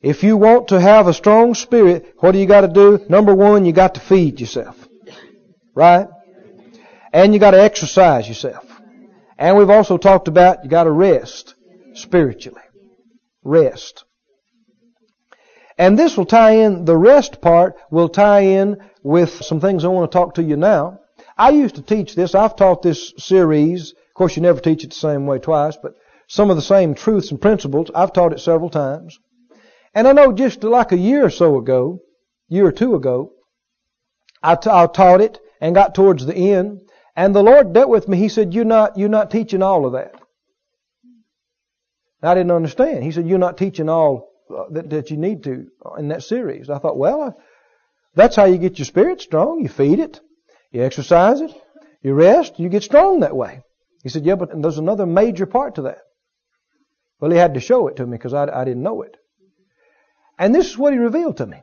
[0.00, 3.04] If you want to have a strong spirit, what do you got to do?
[3.08, 4.76] Number one, you got to feed yourself.
[5.74, 6.06] Right?
[7.12, 8.64] And you got to exercise yourself.
[9.38, 11.54] And we've also talked about you got to rest
[11.94, 12.62] spiritually.
[13.42, 14.04] Rest.
[15.76, 19.88] And this will tie in, the rest part will tie in with some things I
[19.88, 21.00] want to talk to you now.
[21.36, 22.34] I used to teach this.
[22.34, 23.92] I've taught this series.
[23.92, 25.94] Of course, you never teach it the same way twice, but
[26.26, 27.90] some of the same truths and principles.
[27.94, 29.18] I've taught it several times.
[29.98, 31.98] And I know just like a year or so ago,
[32.46, 33.32] year or two ago,
[34.40, 36.82] I, t- I taught it and got towards the end,
[37.16, 38.16] and the Lord dealt with me.
[38.16, 40.14] He said, "You're not, you're not teaching all of that."
[42.22, 43.02] I didn't understand.
[43.02, 45.66] He said, "You're not teaching all uh, that, that you need to
[45.98, 47.36] in that series." I thought, well,
[48.14, 49.62] that's how you get your spirit strong.
[49.62, 50.20] You feed it,
[50.70, 51.50] you exercise it,
[52.04, 53.62] you rest, you get strong that way.
[54.04, 56.02] He said, "Yeah, but there's another major part to that."
[57.18, 59.16] Well, he had to show it to me because I, I didn't know it.
[60.38, 61.62] And this is what he revealed to me.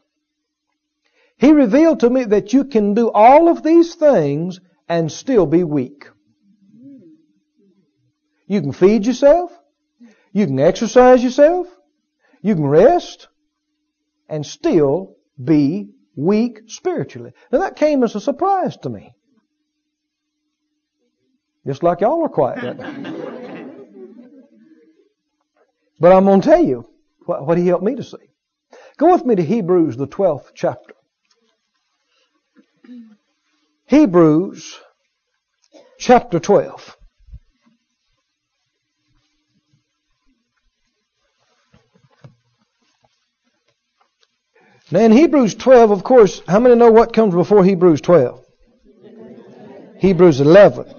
[1.38, 5.64] He revealed to me that you can do all of these things and still be
[5.64, 6.08] weak.
[8.48, 9.52] You can feed yourself.
[10.32, 11.68] You can exercise yourself.
[12.42, 13.28] You can rest
[14.30, 17.34] and still be weak spiritually.
[17.52, 19.14] Now that came as a surprise to me.
[21.66, 23.16] Just like y'all are quiet right now.
[26.00, 26.88] but I'm going to tell you
[27.26, 28.18] what, what he helped me to see.
[28.98, 30.94] Go with me to Hebrews, the 12th chapter.
[33.88, 34.80] Hebrews,
[36.00, 36.98] chapter 12.
[44.92, 48.46] Now in Hebrews 12, of course, how many know what comes before Hebrews 12?
[50.00, 50.94] Hebrews 11.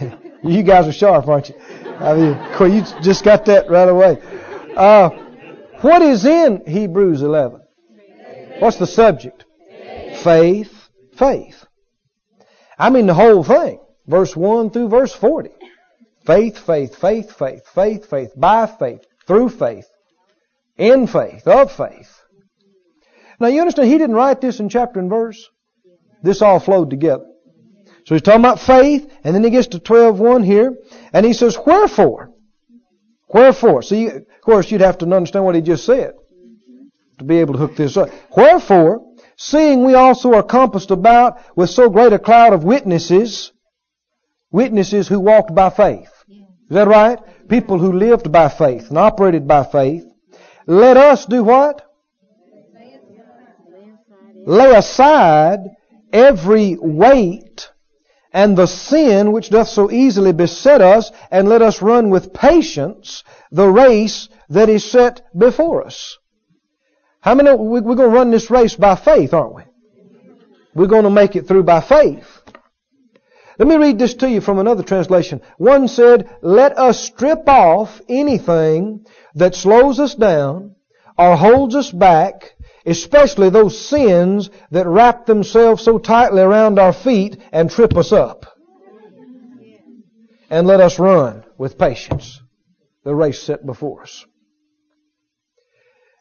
[0.42, 1.56] you guys are sharp, aren't you?
[1.98, 4.18] I mean, you just got that right away.
[4.76, 5.23] Uh,
[5.84, 7.60] what is in Hebrews 11?
[8.58, 9.44] What's the subject?
[10.22, 11.66] Faith, faith.
[12.78, 13.80] I mean the whole thing.
[14.06, 15.50] Verse 1 through verse 40.
[16.26, 19.86] Faith, faith, faith, faith, faith, faith, by faith, through faith,
[20.78, 22.18] in faith, of faith.
[23.38, 25.50] Now you understand, he didn't write this in chapter and verse.
[26.22, 27.26] This all flowed together.
[28.06, 30.74] So he's talking about faith, and then he gets to 12.1 here,
[31.12, 32.33] and he says, Wherefore?
[33.34, 33.82] Wherefore?
[33.82, 36.12] See, of course, you'd have to understand what he just said
[37.18, 38.08] to be able to hook this up.
[38.36, 39.04] Wherefore,
[39.36, 43.50] seeing we also are compassed about with so great a cloud of witnesses,
[44.52, 46.10] witnesses who walked by faith.
[46.28, 47.18] Is that right?
[47.48, 50.04] People who lived by faith and operated by faith.
[50.68, 51.82] Let us do what?
[54.46, 55.58] Lay aside
[56.12, 57.68] every weight
[58.34, 63.22] and the sin which doth so easily beset us, and let us run with patience
[63.52, 66.18] the race that is set before us.
[67.20, 69.62] How many, we're going to run this race by faith, aren't we?
[70.74, 72.26] We're going to make it through by faith.
[73.56, 75.40] Let me read this to you from another translation.
[75.56, 79.06] One said, let us strip off anything
[79.36, 80.74] that slows us down
[81.16, 82.53] or holds us back,
[82.86, 88.46] especially those sins that wrap themselves so tightly around our feet and trip us up.
[90.50, 92.40] And let us run with patience
[93.04, 94.24] the race set before us.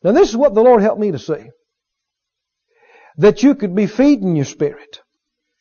[0.03, 1.49] Now this is what the Lord helped me to see.
[3.17, 5.01] That you could be feeding your spirit,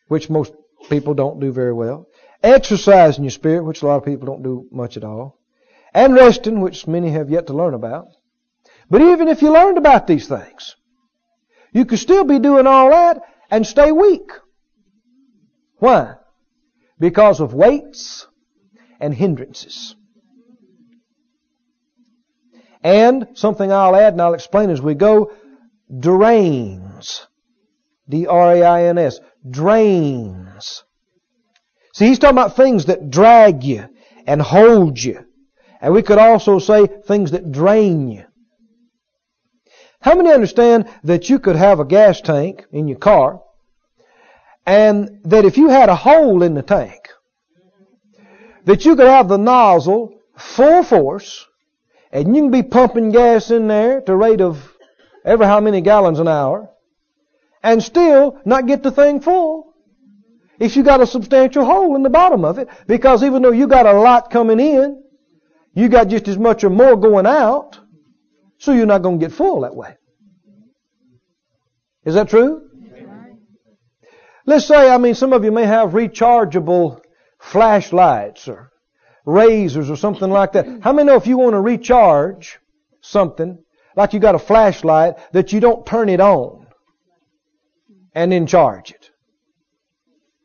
[0.09, 0.53] which most
[0.89, 2.09] people don't do very well,
[2.43, 5.39] exercising your spirit, which a lot of people don't do much at all,
[5.95, 8.07] and resting, which many have yet to learn about.
[8.91, 10.75] But even if you learned about these things,
[11.73, 14.31] you could still be doing all that and stay weak.
[15.79, 16.15] Why?
[16.99, 18.27] Because of weights
[19.01, 19.97] and hindrances.
[22.83, 25.33] And something I'll add and I'll explain as we go,
[25.99, 27.27] drains.
[28.09, 29.21] D-R-A-I-N-S.
[29.49, 30.85] Drains.
[31.95, 33.89] See, he's talking about things that drag you
[34.27, 35.25] and hold you.
[35.81, 38.25] And we could also say things that drain you.
[40.03, 43.41] How many understand that you could have a gas tank in your car
[44.67, 47.09] and that if you had a hole in the tank,
[48.65, 51.47] that you could have the nozzle full force
[52.11, 54.77] and you can be pumping gas in there to a rate of
[55.25, 56.69] ever how many gallons an hour
[57.63, 59.73] and still not get the thing full
[60.59, 62.69] if you got a substantial hole in the bottom of it?
[62.89, 65.05] Because even though you got a lot coming in,
[65.75, 67.79] you got just as much or more going out,
[68.63, 69.97] so you're not going to get full that way.
[72.05, 72.63] Is that true?
[74.47, 77.01] Let's say, I mean, some of you may have rechargeable
[77.41, 78.71] flashlights or
[79.27, 80.67] razors or something like that.
[80.81, 82.61] How many know if you want to recharge
[83.01, 83.59] something,
[83.97, 86.69] like you got a flashlight, that you don't turn it on
[88.15, 89.11] and then charge it.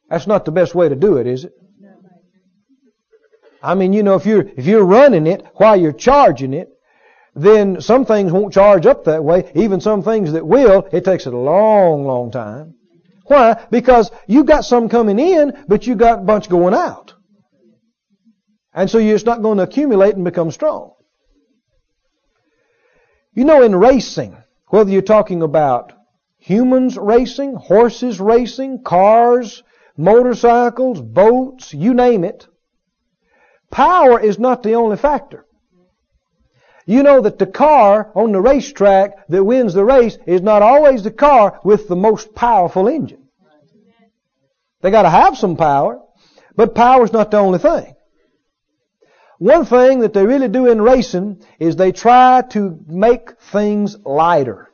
[0.09, 1.53] That's not the best way to do it, is it?
[3.61, 6.69] I mean, you know, if you're, if you're running it while you're charging it,
[7.37, 9.51] then some things won't charge up that way.
[9.53, 12.73] Even some things that will, it takes a long, long time.
[13.25, 13.65] Why?
[13.69, 17.13] Because you've got some coming in, but you've got a bunch going out.
[18.73, 20.93] And so it's not going to accumulate and become strong.
[23.33, 24.35] You know, in racing,
[24.67, 25.93] whether you're talking about
[26.37, 29.61] humans racing, horses racing, cars,
[29.95, 32.47] motorcycles, boats, you name it,
[33.69, 35.46] power is not the only factor.
[36.87, 41.03] You know that the car on the racetrack that wins the race is not always
[41.03, 43.27] the car with the most powerful engine.
[44.81, 45.99] They gotta have some power,
[46.55, 47.93] but power's not the only thing.
[49.37, 54.69] One thing that they really do in racing is they try to make things lighter.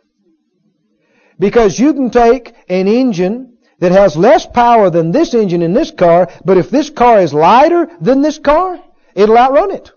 [1.39, 5.89] Because you can take an engine that has less power than this engine in this
[5.89, 8.79] car, but if this car is lighter than this car,
[9.15, 9.91] it'll outrun it.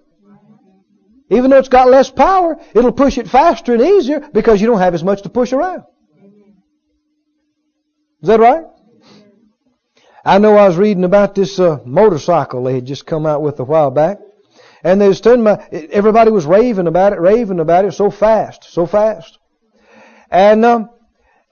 [1.28, 4.78] Even though it's got less power, it'll push it faster and easier because you don't
[4.78, 5.82] have as much to push around.
[8.22, 8.64] Is that right?
[10.24, 13.60] I know I was reading about this uh, motorcycle they had just come out with
[13.60, 14.18] a while back.
[14.82, 15.52] And they was telling me,
[15.90, 19.38] everybody was raving about it, raving about it so fast, so fast.
[20.30, 20.90] And, um,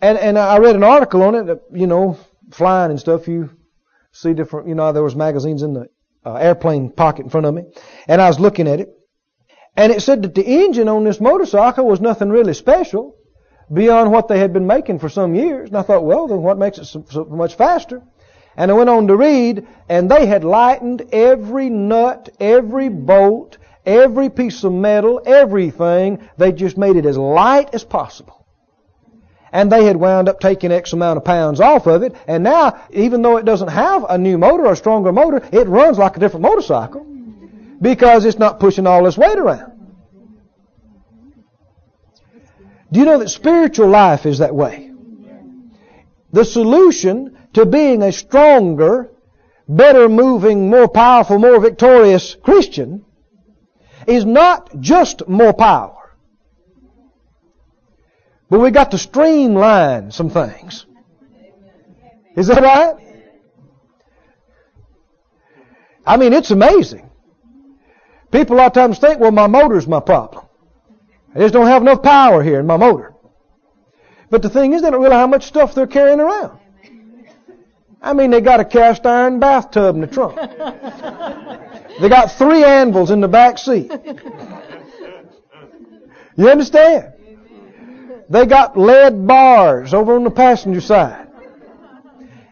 [0.00, 2.18] and, and I read an article on it, you know,
[2.50, 3.50] flying and stuff, you
[4.12, 5.88] see different, you know, there was magazines in the
[6.24, 7.62] uh, airplane pocket in front of me.
[8.08, 8.88] And I was looking at it.
[9.76, 13.16] And it said that the engine on this motorcycle was nothing really special
[13.72, 15.68] beyond what they had been making for some years.
[15.68, 18.02] And I thought, well, then what makes it so, so much faster?
[18.56, 24.30] And I went on to read, and they had lightened every nut, every bolt, every
[24.30, 26.28] piece of metal, everything.
[26.38, 28.46] They just made it as light as possible.
[29.52, 32.80] And they had wound up taking X amount of pounds off of it, and now,
[32.90, 36.16] even though it doesn't have a new motor or a stronger motor, it runs like
[36.16, 37.06] a different motorcycle
[37.80, 39.72] because it's not pushing all this weight around.
[42.92, 44.92] Do you know that spiritual life is that way?
[46.32, 49.10] The solution to being a stronger,
[49.68, 53.04] better moving, more powerful, more victorious Christian
[54.06, 56.16] is not just more power.
[58.50, 60.86] But we got to streamline some things.
[62.36, 62.96] Is that right?
[66.06, 67.03] I mean, it's amazing.
[68.34, 70.44] People a lot of times think, well, my motor's my problem.
[71.36, 73.14] I just don't have enough power here in my motor.
[74.28, 76.58] But the thing is, they don't realize how much stuff they're carrying around.
[78.02, 80.34] I mean, they got a cast iron bathtub in the trunk.
[82.00, 83.92] they got three anvils in the back seat.
[86.36, 87.12] You understand?
[88.28, 91.23] They got lead bars over on the passenger side.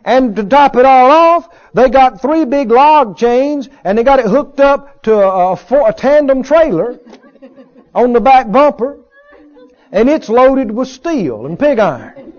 [0.04, 4.18] And to top it all off, they got three big log chains and they got
[4.18, 6.98] it hooked up to a, a, a tandem trailer
[7.94, 8.98] on the back bumper
[9.92, 12.32] and it's loaded with steel and pig iron.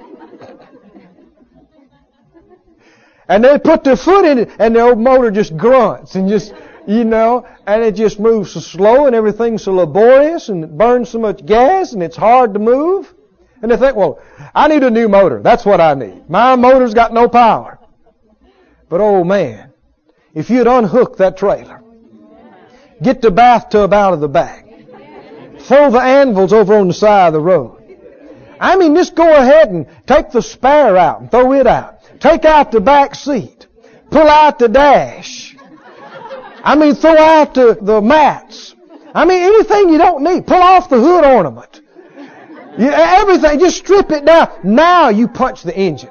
[3.29, 6.53] And they put their foot in it and the old motor just grunts and just,
[6.85, 11.09] you know, and it just moves so slow and everything's so laborious and it burns
[11.09, 13.13] so much gas and it's hard to move.
[13.63, 14.19] And they think, well,
[14.53, 15.41] I need a new motor.
[15.41, 16.29] That's what I need.
[16.29, 17.79] My motor's got no power.
[18.89, 19.71] But oh man,
[20.33, 21.81] if you'd unhook that trailer,
[23.01, 24.65] get the bathtub out of the back,
[25.59, 27.79] throw the anvils over on the side of the road.
[28.59, 32.01] I mean, just go ahead and take the spare out and throw it out.
[32.19, 33.67] Take out the back seat.
[34.11, 35.55] Pull out the dash.
[36.65, 38.75] I mean, throw out the, the mats.
[39.15, 40.47] I mean, anything you don't need.
[40.47, 41.79] Pull off the hood ornament.
[42.77, 44.49] You, everything, just strip it down.
[44.63, 46.09] Now you punch the engine.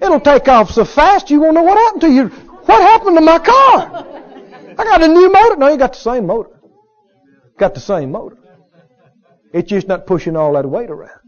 [0.00, 2.28] It'll take off so fast you won't know what happened to you.
[2.28, 4.06] What happened to my car?
[4.78, 5.56] I got a new motor.
[5.56, 6.60] No, you got the same motor.
[7.58, 8.36] Got the same motor.
[9.52, 11.18] It's just not pushing all that weight around.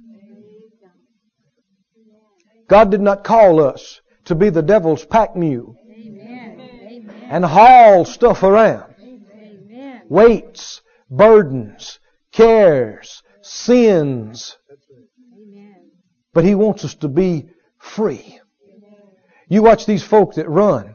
[2.68, 5.76] God did not call us to be the devil's pack mule
[7.28, 8.94] and haul stuff around.
[10.08, 11.98] Weights, burdens,
[12.32, 14.56] cares, sins.
[16.32, 18.40] But He wants us to be free.
[19.48, 20.94] You watch these folks that run,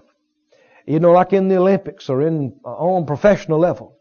[0.88, 3.98] you know, like in the Olympics or in uh, on professional level.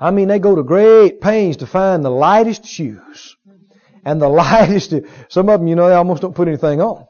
[0.00, 3.36] I mean, they go to great pains to find the lightest shoes
[4.04, 4.92] and the lightest.
[5.28, 7.06] Some of them, you know, they almost don't put anything on.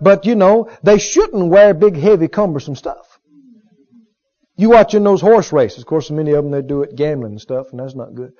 [0.00, 3.18] But you know, they shouldn't wear big, heavy, cumbersome stuff.
[4.56, 5.78] You watch in those horse races.
[5.78, 8.32] Of course, many of them they do it gambling and stuff, and that's not good.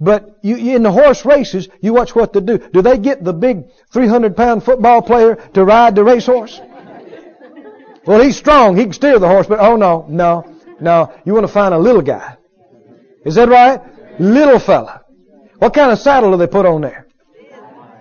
[0.00, 2.56] But you, in the horse races, you watch what they do.
[2.56, 6.58] Do they get the big 300 pound football player to ride the racehorse?
[8.06, 8.76] Well, he's strong.
[8.76, 11.12] He can steer the horse, but oh no, no, no.
[11.26, 12.38] You want to find a little guy.
[13.26, 13.80] Is that right?
[14.18, 15.04] Little fella.
[15.58, 17.06] What kind of saddle do they put on there?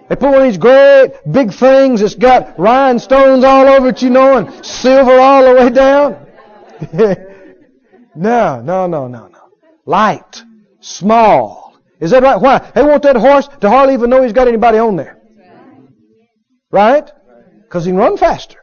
[0.07, 4.09] They put one of these great big things that's got rhinestones all over it, you
[4.09, 6.25] know, and silver all the way down.
[8.15, 9.39] no, no, no, no, no.
[9.85, 10.43] Light.
[10.79, 11.68] Small.
[11.99, 12.39] Is that right?
[12.39, 12.59] Why?
[12.73, 15.17] They want that horse to hardly even know he's got anybody on there.
[16.71, 17.09] Right?
[17.63, 18.59] Because he can run faster.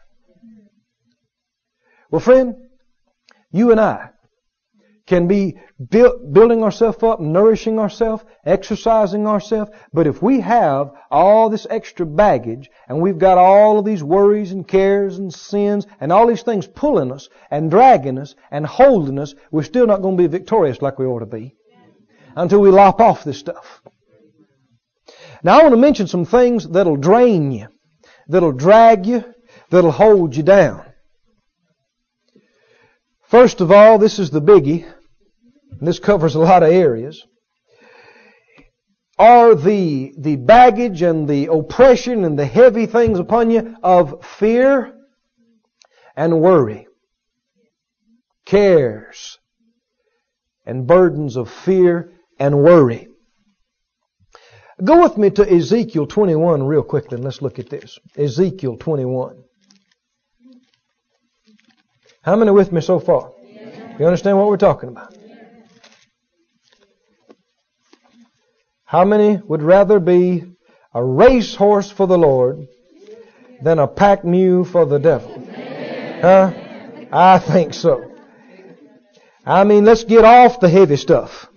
[2.11, 2.55] Well, friend,
[3.53, 4.11] you and I
[5.07, 5.57] can be
[5.91, 12.07] build, building ourselves up, nourishing ourselves, exercising ourselves, but if we have all this extra
[12.07, 16.43] baggage and we've got all of these worries and cares and sins and all these
[16.43, 20.27] things pulling us and dragging us and holding us, we're still not going to be
[20.27, 21.55] victorious like we ought to be
[22.37, 23.83] until we lop off this stuff.
[25.43, 27.69] Now I want to mention some things that'll drain you,
[28.29, 29.25] that'll drag you,
[29.71, 30.85] that'll hold you down.
[33.29, 34.87] First of all, this is the biggie.
[35.79, 37.25] And this covers a lot of areas.
[39.19, 44.95] Are the, the baggage and the oppression and the heavy things upon you of fear
[46.15, 46.87] and worry,
[48.45, 49.39] cares,
[50.65, 53.09] and burdens of fear and worry.
[54.83, 57.99] Go with me to Ezekiel 21 real quickly and let's look at this.
[58.17, 59.43] Ezekiel 21.
[62.23, 63.33] How many with me so far?
[63.99, 65.17] You understand what we're talking about?
[68.85, 70.45] How many would rather be
[70.93, 72.67] a racehorse for the Lord
[73.63, 75.43] than a pack mule for the devil?
[76.21, 76.53] Huh?
[77.11, 78.13] I think so.
[79.45, 81.49] I mean, let's get off the heavy stuff.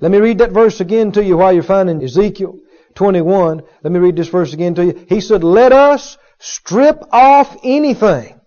[0.00, 2.58] Let me read that verse again to you while you're finding Ezekiel
[2.94, 3.62] 21.
[3.82, 5.06] Let me read this verse again to you.
[5.08, 8.40] He said, let us strip off anything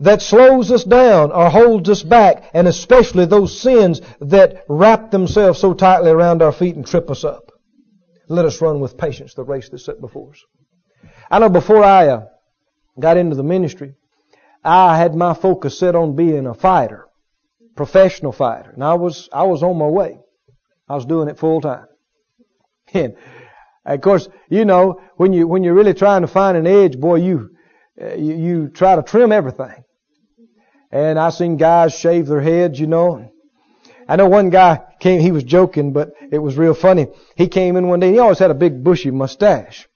[0.00, 5.60] that slows us down or holds us back, and especially those sins that wrap themselves
[5.60, 7.52] so tightly around our feet and trip us up.
[8.28, 10.44] Let us run with patience the race that's set before us.
[11.30, 12.26] I know before I uh,
[12.98, 13.94] got into the ministry,
[14.64, 17.06] I had my focus set on being a fighter,
[17.76, 20.18] professional fighter, and I was I was on my way.
[20.88, 21.86] I was doing it full time.
[23.86, 26.98] And of course, you know when you when you're really trying to find an edge,
[26.98, 27.50] boy, you
[28.00, 29.84] uh, you, you try to trim everything.
[30.90, 33.30] And I seen guys shave their heads, you know.
[34.08, 37.08] I know one guy came, he was joking, but it was real funny.
[37.36, 39.88] He came in one day, he always had a big bushy mustache.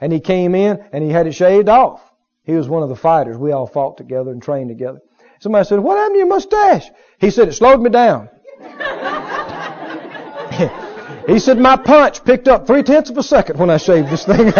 [0.00, 2.02] And he came in and he had it shaved off.
[2.44, 3.38] He was one of the fighters.
[3.38, 4.98] We all fought together and trained together.
[5.42, 6.88] Somebody said, what happened to your mustache?
[7.18, 8.28] He said, it slowed me down.
[11.26, 14.24] he said, my punch picked up three tenths of a second when I shaved this
[14.24, 14.46] thing.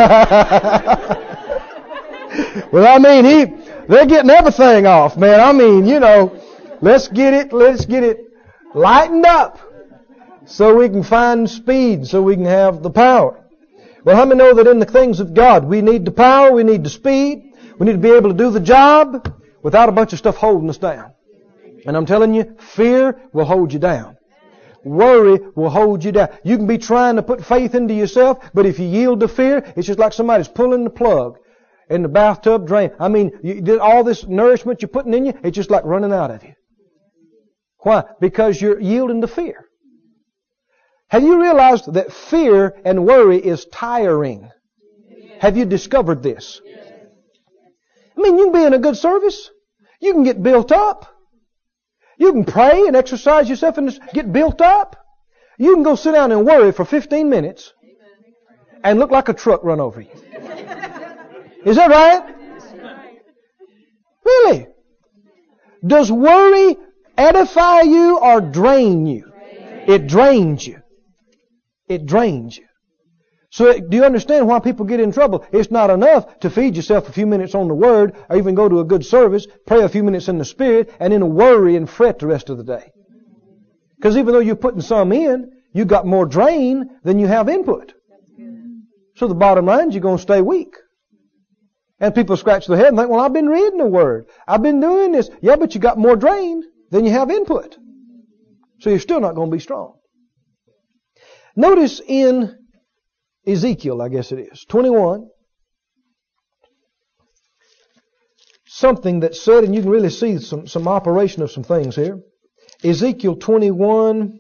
[2.72, 3.44] well, I mean, he,
[3.86, 5.38] they're getting everything off, man.
[5.38, 6.36] I mean, you know,
[6.80, 8.18] let's get it, let's get it
[8.74, 9.60] lightened up
[10.46, 13.44] so we can find speed, so we can have the power.
[14.02, 16.64] Well, how many know that in the things of God, we need the power, we
[16.64, 20.12] need the speed, we need to be able to do the job without a bunch
[20.12, 21.12] of stuff holding us down.
[21.86, 24.16] And I'm telling you, fear will hold you down.
[24.84, 26.28] Worry will hold you down.
[26.42, 29.72] You can be trying to put faith into yourself, but if you yield to fear,
[29.76, 31.38] it's just like somebody's pulling the plug
[31.88, 32.90] in the bathtub drain.
[32.98, 36.12] I mean, you, did all this nourishment you're putting in you, it's just like running
[36.12, 36.54] out of you.
[37.78, 38.04] Why?
[38.20, 39.66] Because you're yielding to fear.
[41.08, 44.50] Have you realized that fear and worry is tiring?
[45.40, 46.60] Have you discovered this?
[48.22, 49.50] I mean, you can be in a good service.
[50.00, 51.12] You can get built up.
[52.18, 54.96] You can pray and exercise yourself and get built up.
[55.58, 57.72] You can go sit down and worry for 15 minutes
[58.84, 60.10] and look like a truck run over you.
[61.64, 62.34] Is that right?
[64.24, 64.66] Really?
[65.84, 66.76] Does worry
[67.18, 69.32] edify you or drain you?
[69.88, 70.80] It drains you.
[71.88, 72.66] It drains you.
[73.52, 75.44] So do you understand why people get in trouble?
[75.52, 78.66] It's not enough to feed yourself a few minutes on the Word or even go
[78.66, 81.88] to a good service, pray a few minutes in the Spirit, and then worry and
[81.88, 82.90] fret the rest of the day.
[83.96, 87.92] Because even though you're putting some in, you've got more drain than you have input.
[89.16, 90.74] So the bottom line is you're going to stay weak.
[92.00, 94.30] And people scratch their head and think, well, I've been reading the Word.
[94.48, 95.28] I've been doing this.
[95.42, 97.76] Yeah, but you got more drain than you have input.
[98.80, 99.98] So you're still not going to be strong.
[101.54, 102.61] Notice in
[103.46, 105.28] Ezekiel, I guess it is, 21,
[108.66, 112.20] something that's said, and you can really see some, some operation of some things here.
[112.84, 114.38] Ezekiel 21,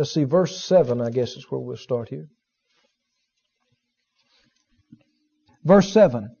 [0.00, 2.26] Let's see, verse 7, I guess is where we'll start here.
[5.62, 6.34] Verse 7.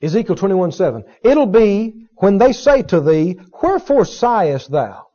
[0.00, 1.02] Ezekiel 21 7.
[1.24, 5.08] It'll be when they say to thee, Wherefore sighest thou?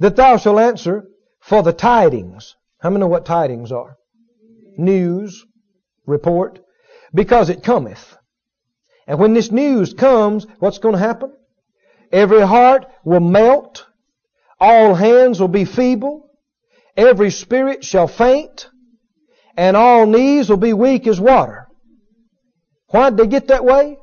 [0.00, 1.08] That thou shalt answer,
[1.40, 2.56] For the tidings.
[2.82, 3.96] How many know what tidings are?
[4.76, 5.44] News,
[6.04, 6.58] report.
[7.14, 8.16] Because it cometh.
[9.06, 11.32] And when this news comes, what's going to happen?
[12.10, 13.86] Every heart will melt.
[14.58, 16.28] All hands will be feeble.
[16.96, 18.68] Every spirit shall faint.
[19.56, 21.68] And all knees will be weak as water.
[22.88, 23.96] Why did they get that way?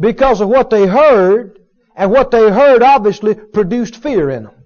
[0.00, 1.58] Because of what they heard,
[1.96, 4.57] and what they heard obviously produced fear in them.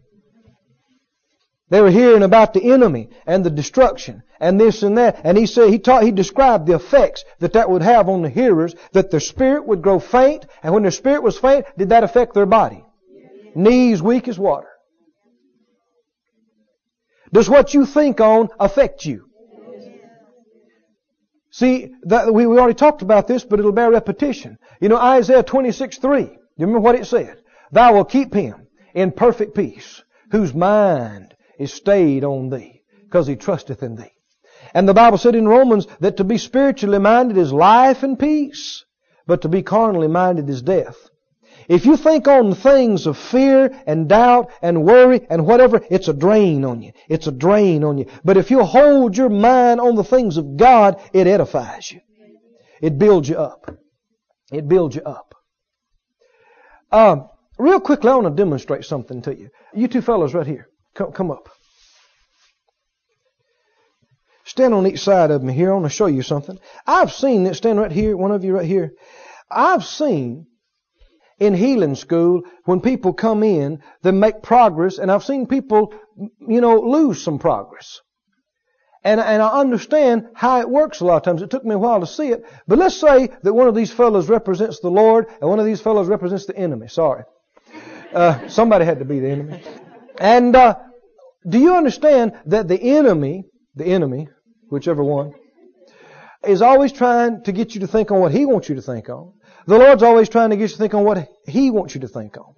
[1.73, 5.23] They were hearing about the enemy and the destruction and this and that.
[5.25, 8.29] And he said, he taught, he described the effects that that would have on the
[8.29, 10.45] hearers, that their spirit would grow faint.
[10.63, 12.85] And when their spirit was faint, did that affect their body?
[13.55, 14.69] Knees weak as water.
[17.33, 19.31] Does what you think on affect you?
[21.53, 24.59] See, that, we, we already talked about this, but it'll bear repetition.
[24.83, 26.21] You know, Isaiah 26, 3.
[26.21, 27.39] You remember what it said?
[27.71, 33.37] Thou will keep him in perfect peace, whose mind is stayed on thee, because he
[33.37, 34.13] trusteth in thee.
[34.75, 38.85] And the Bible said in Romans that to be spiritually minded is life and peace,
[39.27, 40.97] but to be carnally minded is death.
[41.69, 46.13] If you think on things of fear and doubt and worry and whatever, it's a
[46.13, 46.93] drain on you.
[47.09, 48.07] It's a drain on you.
[48.25, 52.01] But if you hold your mind on the things of God, it edifies you.
[52.81, 53.71] It builds you up.
[54.51, 55.35] It builds you up.
[56.91, 57.29] Um,
[57.59, 59.51] real quickly, I want to demonstrate something to you.
[59.73, 60.69] You two fellows right here.
[60.95, 61.49] Come, come up.
[64.45, 65.71] Stand on each side of me here.
[65.71, 66.59] I want to show you something.
[66.87, 67.55] I've seen it.
[67.55, 68.17] Stand right here.
[68.17, 68.93] One of you right here.
[69.51, 70.47] I've seen
[71.39, 76.61] in healing school when people come in, they make progress, and I've seen people, you
[76.61, 78.01] know, lose some progress.
[79.05, 81.43] And, and I understand how it works a lot of times.
[81.43, 82.45] It took me a while to see it.
[82.69, 85.81] But let's say that one of these fellows represents the Lord and one of these
[85.81, 86.87] fellows represents the enemy.
[86.87, 87.25] Sorry.
[88.15, 89.61] Uh, somebody had to be the enemy.
[90.19, 90.77] And uh,
[91.49, 93.45] do you understand that the enemy,
[93.75, 94.29] the enemy,
[94.69, 95.33] whichever one,
[96.45, 99.09] is always trying to get you to think on what he wants you to think
[99.09, 99.33] on.
[99.67, 102.09] The Lord's always trying to get you to think on what he wants you to
[102.09, 102.55] think on.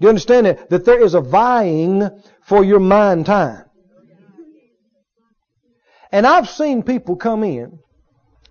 [0.00, 0.70] Do you understand that?
[0.70, 2.08] That there is a vying
[2.42, 3.64] for your mind time.
[6.12, 7.78] And I've seen people come in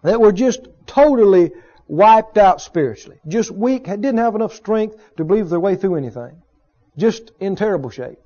[0.04, 1.52] that were just totally
[1.88, 3.18] wiped out spiritually.
[3.28, 6.42] Just weak, didn't have enough strength to believe their way through anything
[6.98, 8.20] just in terrible shape.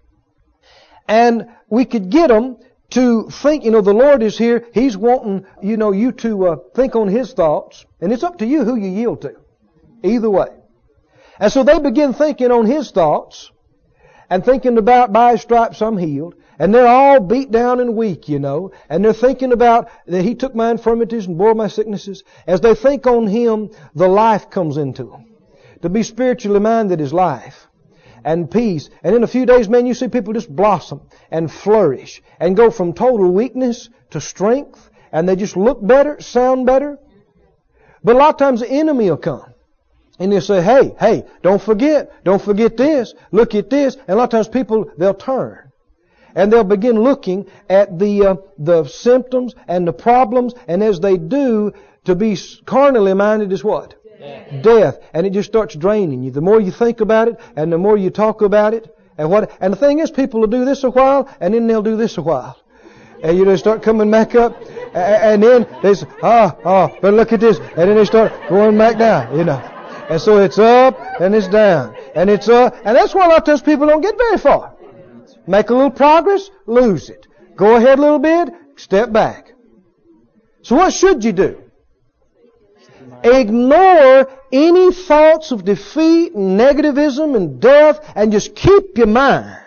[1.08, 2.58] And we could get them
[2.92, 4.66] to think, you know, the Lord is here.
[4.74, 7.86] He's wanting, you know, you to uh, think on His thoughts.
[8.00, 9.36] And it's up to you who you yield to.
[10.04, 10.50] Either way.
[11.40, 13.52] And so they begin thinking on His thoughts
[14.30, 16.36] and thinking about by His stripes I'm healed.
[16.60, 18.72] And they're all beat down and weak, you know.
[18.90, 22.24] And they're thinking about that He took my infirmities and bore my sicknesses.
[22.46, 25.26] As they think on Him, the life comes into them.
[25.82, 27.68] To be spiritually minded is life
[28.24, 28.90] and peace.
[29.04, 32.70] And in a few days, man, you see people just blossom and flourish and go
[32.70, 36.98] from total weakness to strength and they just look better, sound better.
[38.04, 39.54] But a lot of times the enemy will come.
[40.20, 43.96] And they'll say, hey, hey, don't forget, don't forget this, look at this.
[43.96, 45.72] And a lot of times people, they'll turn.
[46.36, 50.54] And they'll begin looking at the, uh, the symptoms and the problems.
[50.68, 51.74] And as they do,
[52.06, 53.96] to be carnally minded is what?
[54.62, 55.00] Death.
[55.14, 56.32] And it just starts draining you.
[56.32, 58.96] The more you think about it and the more you talk about it.
[59.18, 61.82] And what, and the thing is, people will do this a while and then they'll
[61.82, 62.58] do this a while.
[63.24, 64.56] And you just start coming back up
[64.96, 67.60] and then they say, ah, ah, but look at this.
[67.60, 69.60] And then they start going back down, you know.
[70.10, 71.96] And so it's up and it's down.
[72.16, 72.76] And it's up.
[72.84, 74.76] And that's why a lot of times people don't get very far.
[75.48, 77.28] Make a little progress, lose it.
[77.56, 79.54] Go ahead a little bit, step back.
[80.64, 81.71] So what should you do?
[83.24, 89.58] Ignore any thoughts of defeat and negativism and death and just keep your mind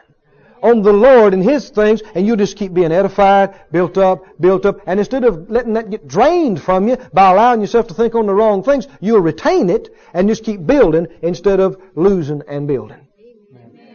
[0.62, 4.64] on the Lord and His things and you'll just keep being edified, built up, built
[4.64, 4.81] up.
[4.87, 8.27] And instead of letting that get drained from you by allowing yourself to think on
[8.27, 13.07] the wrong things, you'll retain it and just keep building instead of losing and building.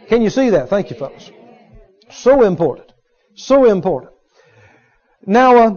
[0.08, 0.68] Can you see that?
[0.70, 1.30] Thank you, folks.
[2.10, 2.92] So important.
[3.34, 4.12] So important.
[5.26, 5.76] Now, uh,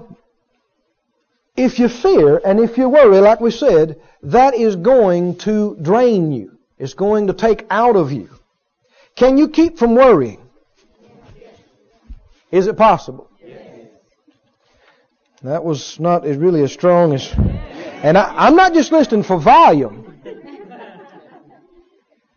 [1.55, 6.31] if you fear and if you worry, like we said, that is going to drain
[6.31, 6.57] you.
[6.77, 8.29] It's going to take out of you.
[9.15, 10.41] Can you keep from worrying?
[12.51, 13.29] Is it possible?
[15.43, 17.31] That was not really as strong as.
[17.33, 20.15] And I, am not just listening for volume.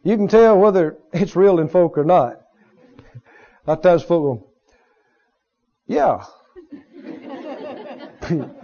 [0.02, 2.40] You can tell whether it's real in folk or not.
[3.66, 4.48] A lot of folk
[5.86, 6.24] yeah.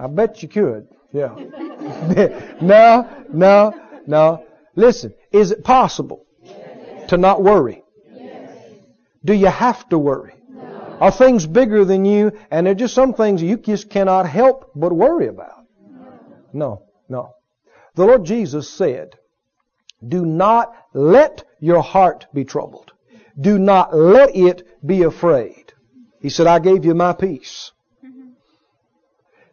[0.00, 0.88] I bet you could.
[1.12, 1.34] Yeah.
[2.62, 3.74] no, no,
[4.06, 4.46] no.
[4.74, 6.24] Listen, is it possible
[7.08, 7.82] to not worry?
[8.14, 8.56] Yes.
[9.22, 10.32] Do you have to worry?
[10.48, 10.96] No.
[11.00, 14.70] Are things bigger than you and there are just some things you just cannot help
[14.74, 15.66] but worry about?
[16.54, 17.34] No, no.
[17.94, 19.18] The Lord Jesus said,
[20.06, 22.92] do not let your heart be troubled.
[23.38, 25.74] Do not let it be afraid.
[26.22, 27.72] He said, I gave you my peace.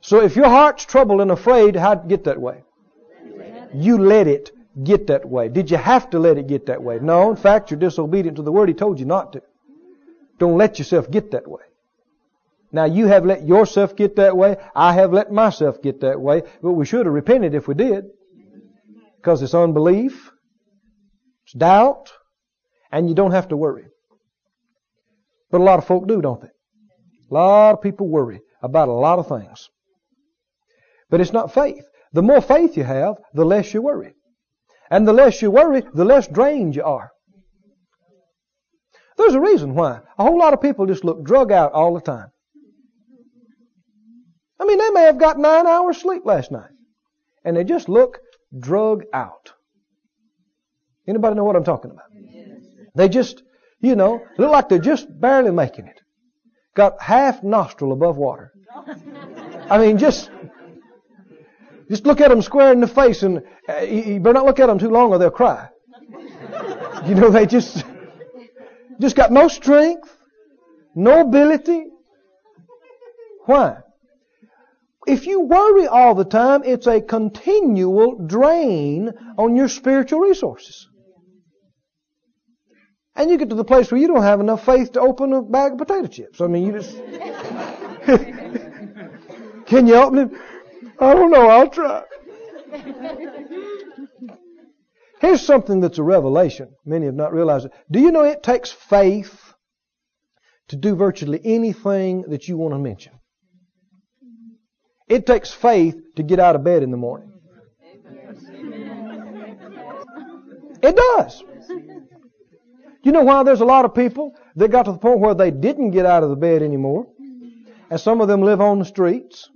[0.08, 2.64] So if your heart's troubled and afraid, how'd it get that way?
[3.74, 5.50] You let it get that way.
[5.50, 7.00] Did you have to let it get that way?
[7.02, 9.42] No, in fact, you're disobedient to the word He told you not to.
[10.40, 11.64] Don't let yourself get that way.
[12.72, 14.56] Now you have let yourself get that way.
[14.74, 16.44] I have let myself get that way.
[16.62, 18.06] But we should have repented if we did.
[19.18, 20.32] Because it's unbelief.
[21.44, 22.14] It's doubt.
[22.94, 23.88] And you don't have to worry.
[25.52, 26.48] But a lot of folk do, don't they?
[27.30, 29.70] A lot of people worry about a lot of things.
[31.10, 31.84] But it's not faith.
[32.14, 34.14] The more faith you have, the less you worry.
[34.90, 37.12] And the less you worry, the less drained you are.
[39.18, 40.00] There's a reason why.
[40.18, 42.28] A whole lot of people just look drug out all the time.
[44.60, 46.70] I mean, they may have got nine hours sleep last night.
[47.44, 48.20] And they just look
[48.58, 49.54] drug out.
[51.08, 52.06] Anybody know what I'm talking about?
[52.96, 53.44] They just,
[53.80, 56.02] you know, look like they're just barely making it.
[56.76, 58.52] Got half nostril above water.
[59.70, 60.30] I mean, just,
[61.90, 64.68] just look at them square in the face and uh, you better not look at
[64.68, 65.70] them too long or they'll cry.
[67.06, 67.86] You know, they just,
[69.00, 70.14] just got no strength,
[70.96, 71.86] no ability.
[73.46, 73.78] Why?
[75.06, 80.90] If you worry all the time, it's a continual drain on your spiritual resources.
[83.16, 85.42] And you get to the place where you don't have enough faith to open a
[85.42, 86.42] bag of potato chips.
[86.42, 86.92] I mean, you just.
[89.66, 90.32] Can you open it?
[91.00, 91.48] I don't know.
[91.48, 92.04] I'll try.
[95.20, 96.70] Here's something that's a revelation.
[96.86, 97.72] Many have not realized it.
[97.90, 99.54] Do you know it takes faith
[100.68, 103.14] to do virtually anything that you want to mention?
[105.08, 107.32] It takes faith to get out of bed in the morning.
[110.84, 111.44] It does.
[113.04, 115.50] You know why there's a lot of people that got to the point where they
[115.50, 117.08] didn't get out of the bed anymore?
[117.90, 119.50] And some of them live on the streets.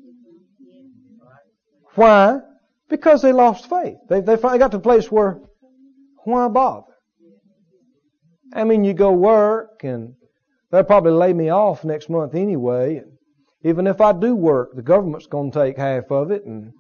[1.96, 2.40] Why?
[2.90, 3.98] Because they lost faith.
[4.10, 5.40] They, they finally got to a place where,
[6.24, 6.88] why bother?
[8.54, 10.14] I mean, you go work and
[10.72, 12.98] they'll probably lay me off next month anyway.
[12.98, 13.12] And
[13.64, 16.46] even if I do work, the government's going to take half of it.
[16.46, 16.74] And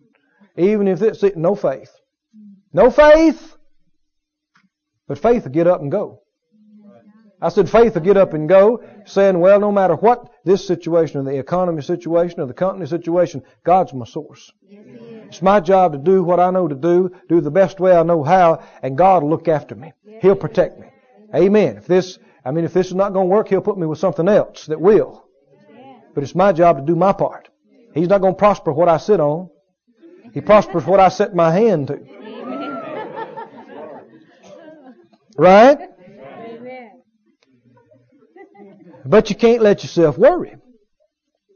[0.58, 1.92] even if it's no faith.
[2.74, 3.56] No faith.
[5.08, 6.22] But faith will get up and go.
[7.42, 11.20] I said faith will get up and go, saying, well, no matter what this situation
[11.20, 14.52] or the economy situation or the company situation, God's my source.
[14.70, 18.04] It's my job to do what I know to do, do the best way I
[18.04, 19.94] know how, and God will look after me.
[20.22, 20.88] He'll protect me.
[21.34, 21.78] Amen.
[21.78, 24.00] If this, I mean, if this is not going to work, He'll put me with
[24.00, 25.26] something else that will.
[26.14, 27.50] But it's my job to do my part.
[27.94, 29.50] He's not going to prosper what I sit on.
[30.34, 32.00] He prospers what I set my hand to.
[35.38, 35.80] Right?
[39.12, 40.56] But you can't let yourself worry.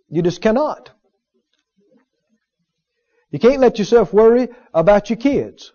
[0.09, 0.91] You just cannot.
[3.31, 5.71] You can't let yourself worry about your kids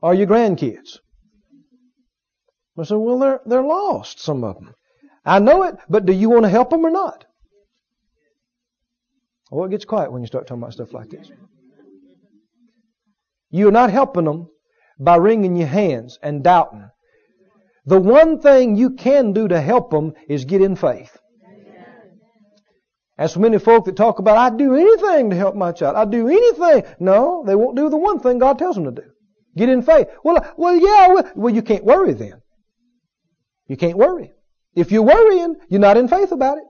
[0.00, 0.96] or your grandkids.
[2.78, 4.74] I said, well, they're, they're lost, some of them.
[5.26, 7.26] I know it, but do you want to help them or not?
[9.50, 11.30] Well, it gets quiet when you start talking about stuff like this.
[13.50, 14.48] You're not helping them
[14.98, 16.88] by wringing your hands and doubting
[17.86, 21.16] the one thing you can do to help them is get in faith.
[23.18, 25.96] As so many folk that talk about, I'd do anything to help my child.
[25.96, 26.84] I'd do anything.
[27.00, 29.08] No, they won't do the one thing God tells them to do.
[29.56, 30.08] Get in faith.
[30.22, 32.42] Well, uh, well, yeah, well, well you can't worry then.
[33.68, 34.34] You can't worry.
[34.74, 36.64] If you're worrying, you're not in faith about it.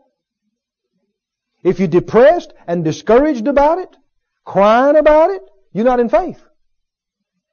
[1.65, 3.97] If you're depressed and discouraged about it,
[4.45, 6.41] crying about it, you're not in faith.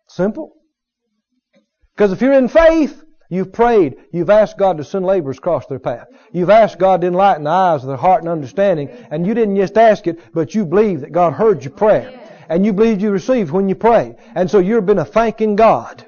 [0.08, 0.54] Simple.
[1.96, 3.96] Because if you're in faith, You've prayed.
[4.12, 6.08] You've asked God to send laborers across their path.
[6.32, 8.90] You've asked God to enlighten the eyes of their heart and understanding.
[9.10, 12.20] And you didn't just ask it, but you believe that God heard your prayer.
[12.50, 14.18] And you believe you received when you prayed.
[14.36, 16.06] And so you've been a thanking God.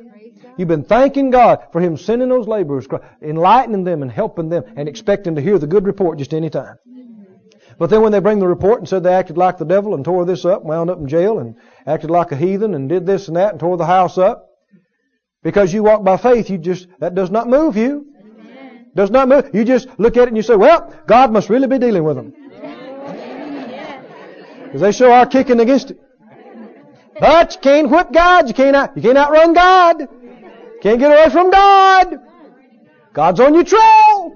[0.58, 2.88] You've been thanking God for Him sending those laborers,
[3.21, 6.78] enlightening them and helping them and expecting to hear the good report just any time.
[7.78, 10.06] But then when they bring the report and said they acted like the devil and
[10.06, 13.28] tore this up, wound up in jail and acted like a heathen and did this
[13.28, 14.55] and that and tore the house up,
[15.45, 18.08] because you walk by faith, you just, that does not move you.
[18.95, 19.51] Does not move.
[19.53, 22.15] You just look at it and you say, well, God must really be dealing with
[22.15, 22.34] them.
[24.63, 25.99] Because they sure are kicking against it.
[27.19, 28.47] But you can't whip God.
[28.47, 29.99] You can't, out, you can't outrun God.
[29.99, 32.15] You can't get away from God.
[33.13, 34.36] God's on your trail.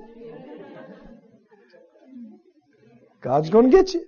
[3.21, 4.05] God's going to get you.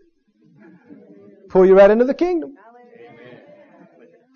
[1.49, 2.53] Pull you right into the kingdom.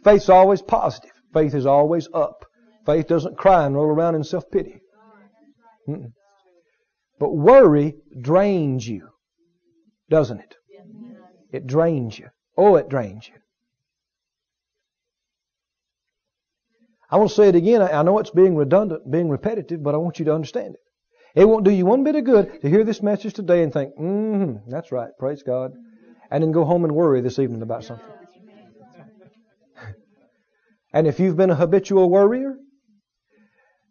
[0.04, 1.12] Faith's always positive.
[1.32, 2.43] Faith is always up.
[2.86, 4.82] Faith doesn't cry and roll around in self pity.
[7.19, 9.10] But worry drains you,
[10.10, 10.56] doesn't it?
[11.52, 12.28] It drains you.
[12.58, 13.36] Oh, it drains you.
[17.10, 17.82] I want to say it again.
[17.82, 20.82] I know it's being redundant, being repetitive, but I want you to understand it.
[21.39, 23.93] It won't do you one bit of good to hear this message today and think,
[23.95, 25.74] mm-hmm, that's right, praise God,
[26.32, 28.08] and then go home and worry this evening about something.
[30.93, 32.58] and if you've been a habitual worrier,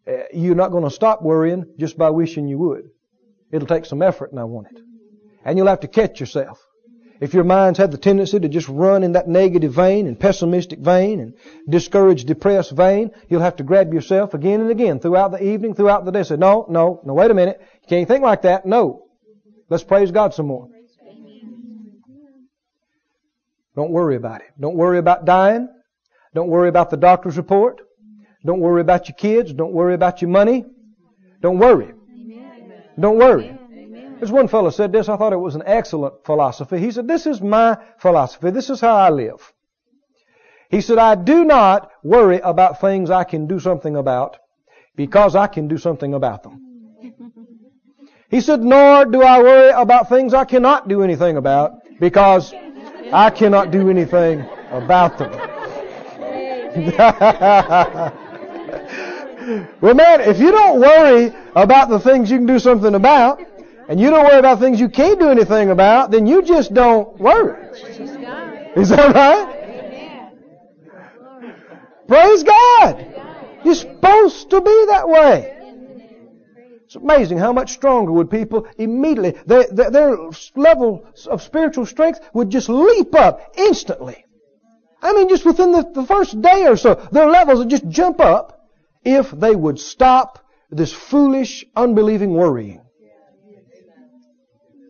[0.06, 2.90] Uh, you're not going to stop worrying just by wishing you would.
[3.50, 4.82] It'll take some effort, and I want it.
[5.44, 6.60] And you'll have to catch yourself.
[7.20, 10.80] If your mind's had the tendency to just run in that negative vein and pessimistic
[10.80, 11.34] vein and
[11.68, 16.04] discouraged, depressed vein, you'll have to grab yourself again and again throughout the evening, throughout
[16.04, 16.24] the day.
[16.24, 17.60] Say, no, no, no, wait a minute.
[17.82, 18.66] You can't think like that.
[18.66, 19.06] No.
[19.70, 20.68] Let's praise God some more.
[23.76, 24.48] Don't worry about it.
[24.60, 25.68] Don't worry about dying.
[26.34, 27.80] Don't worry about the doctor's report.
[28.44, 29.52] Don't worry about your kids.
[29.52, 30.64] Don't worry about your money.
[31.40, 31.92] Don't worry.
[32.98, 33.58] Don't worry.
[34.18, 35.08] There's one fellow said this.
[35.08, 36.78] I thought it was an excellent philosophy.
[36.78, 38.50] He said, "This is my philosophy.
[38.50, 39.52] This is how I live."
[40.70, 44.38] He said, "I do not worry about things I can do something about
[44.94, 46.60] because I can do something about them."
[48.28, 52.54] He said, "Nor do I worry about things I cannot do anything about because
[53.12, 55.32] I cannot do anything about them."
[59.80, 63.40] well, man, if you don't worry about the things you can do something about,
[63.88, 67.18] and you don't worry about things you can't do anything about, then you just don't
[67.18, 67.68] worry.
[68.76, 69.60] Is that right?
[72.08, 73.06] Praise God.
[73.64, 75.50] You're supposed to be that way.
[76.84, 80.16] It's amazing how much stronger would people immediately, their, their, their
[80.54, 84.24] level of spiritual strength would just leap up instantly.
[85.02, 88.20] I mean, just within the, the first day or so, their levels would just jump
[88.20, 88.63] up
[89.04, 90.38] if they would stop
[90.70, 92.80] this foolish, unbelieving worrying.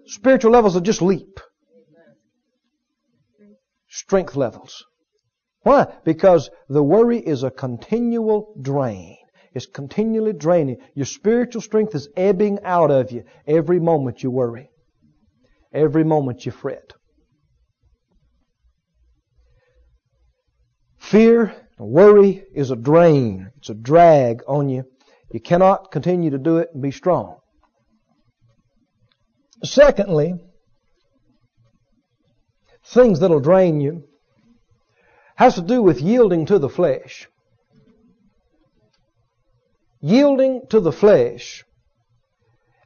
[0.06, 1.40] Spiritual levels will just leap.
[3.88, 4.84] Strength levels.
[5.62, 5.86] Why?
[6.04, 9.16] Because the worry is a continual drain.
[9.54, 10.78] It's continually draining.
[10.94, 14.68] Your spiritual strength is ebbing out of you every moment you worry.
[15.72, 16.92] Every moment you fret.
[20.98, 23.50] Fear, worry is a drain.
[23.58, 24.84] It's a drag on you.
[25.32, 27.38] You cannot continue to do it and be strong.
[29.64, 30.34] Secondly,
[32.84, 34.04] things that'll drain you
[35.36, 37.26] has to do with yielding to the flesh.
[40.00, 41.64] Yielding to the flesh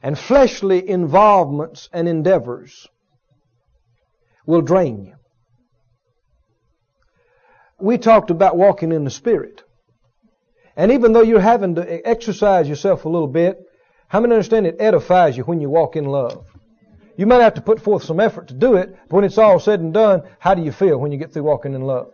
[0.01, 2.87] and fleshly involvements and endeavors
[4.45, 5.18] will drain you.
[7.79, 9.63] We talked about walking in the Spirit.
[10.75, 13.59] And even though you're having to exercise yourself a little bit,
[14.07, 16.45] how many understand it edifies you when you walk in love?
[17.17, 19.59] You might have to put forth some effort to do it, but when it's all
[19.59, 22.11] said and done, how do you feel when you get through walking in love?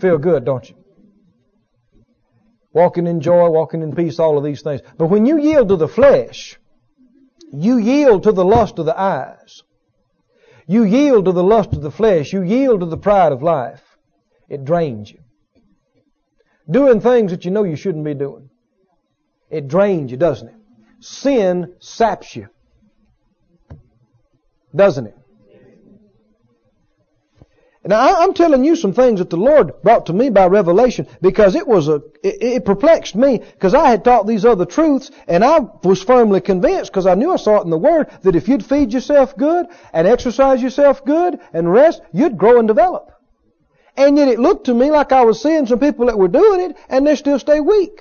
[0.00, 0.74] Feel good, don't you?
[2.72, 4.80] Walking in joy, walking in peace, all of these things.
[4.98, 6.58] But when you yield to the flesh,
[7.52, 9.62] you yield to the lust of the eyes.
[10.66, 12.32] You yield to the lust of the flesh.
[12.32, 13.91] You yield to the pride of life.
[14.52, 15.18] It drains you.
[16.70, 18.50] Doing things that you know you shouldn't be doing.
[19.50, 20.54] It drains you, doesn't it?
[21.00, 22.48] Sin saps you
[24.74, 25.16] doesn't it?
[27.84, 31.56] Now I'm telling you some things that the Lord brought to me by revelation because
[31.56, 35.42] it was a it, it perplexed me because I had taught these other truths and
[35.42, 38.46] I was firmly convinced because I knew I saw it in the Word that if
[38.46, 43.10] you'd feed yourself good and exercise yourself good and rest, you'd grow and develop.
[43.96, 46.60] And yet it looked to me like I was seeing some people that were doing
[46.60, 48.00] it and they still stay weak.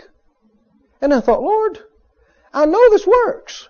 [1.01, 1.80] And I thought, Lord,
[2.54, 3.67] I know this works.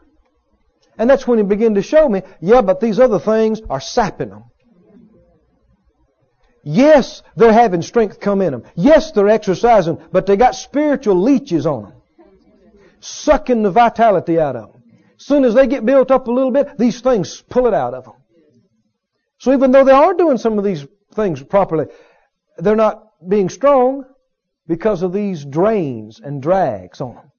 [0.98, 4.30] And that's when he began to show me, yeah, but these other things are sapping
[4.30, 4.44] them.
[6.64, 8.64] Yes, they're having strength come in them.
[8.76, 11.94] Yes, they're exercising, but they got spiritual leeches on them.
[13.00, 14.84] Sucking the vitality out of them.
[15.18, 18.06] Soon as they get built up a little bit, these things pull it out of
[18.06, 18.14] them.
[19.40, 21.88] So even though they are doing some of these things properly,
[22.58, 24.04] they're not being strong
[24.68, 27.32] because of these drains and drags on them.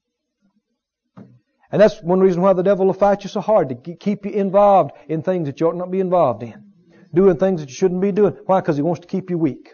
[1.70, 4.32] And that's one reason why the devil will fight you so hard, to keep you
[4.32, 6.72] involved in things that you ought not be involved in.
[7.14, 8.36] Doing things that you shouldn't be doing.
[8.44, 8.60] Why?
[8.60, 9.70] Because he wants to keep you weak.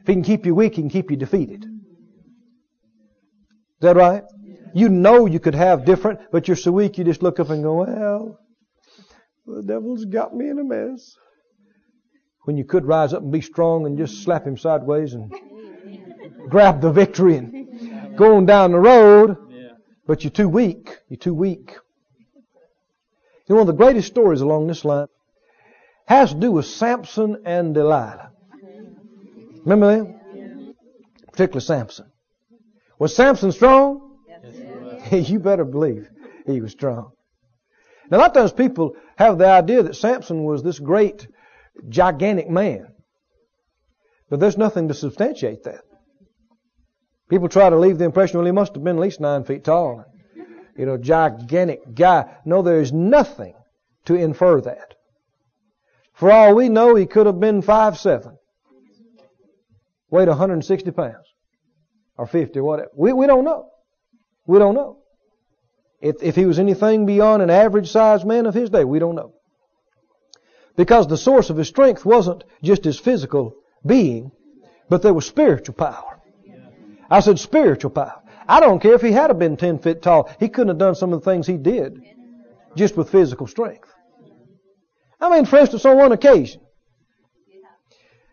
[0.00, 1.64] If he can keep you weak, he can keep you defeated.
[1.64, 1.70] Is
[3.80, 4.22] that right?
[4.74, 7.62] You know you could have different, but you're so weak you just look up and
[7.62, 8.38] go, well,
[9.46, 11.16] the devil's got me in a mess.
[12.44, 15.32] When you could rise up and be strong and just slap him sideways and
[16.48, 19.36] grab the victory and go on down the road,
[20.06, 20.98] but you're too weak.
[21.08, 21.72] You're too weak.
[23.46, 25.06] You know, one of the greatest stories along this line
[26.06, 28.30] has to do with Samson and Delilah.
[29.64, 30.74] Remember them?
[31.30, 32.06] Particularly Samson.
[32.98, 34.18] Was Samson strong?
[34.28, 36.08] Yes, you better believe
[36.46, 37.12] he was strong.
[38.10, 41.26] Now, a lot of times people have the idea that Samson was this great,
[41.88, 42.88] gigantic man.
[44.30, 45.82] But there's nothing to substantiate that.
[47.28, 49.64] People try to leave the impression, well, he must have been at least nine feet
[49.64, 50.04] tall.
[50.76, 52.36] You know, gigantic guy.
[52.44, 53.54] No, there's nothing
[54.06, 54.94] to infer that.
[56.12, 58.36] For all we know, he could have been five seven,
[60.10, 61.26] weighed 160 pounds,
[62.16, 62.90] or 50, or whatever.
[62.94, 63.68] We, we don't know.
[64.46, 64.98] We don't know.
[66.00, 69.14] If, if he was anything beyond an average sized man of his day, we don't
[69.14, 69.32] know.
[70.76, 73.54] Because the source of his strength wasn't just his physical
[73.86, 74.32] being,
[74.88, 76.20] but there was spiritual power.
[77.10, 78.22] I said spiritual power.
[78.48, 80.30] I don't care if he had been 10 feet tall.
[80.38, 82.00] He couldn't have done some of the things he did
[82.76, 83.92] just with physical strength.
[85.20, 86.60] I mean, for instance, on one occasion,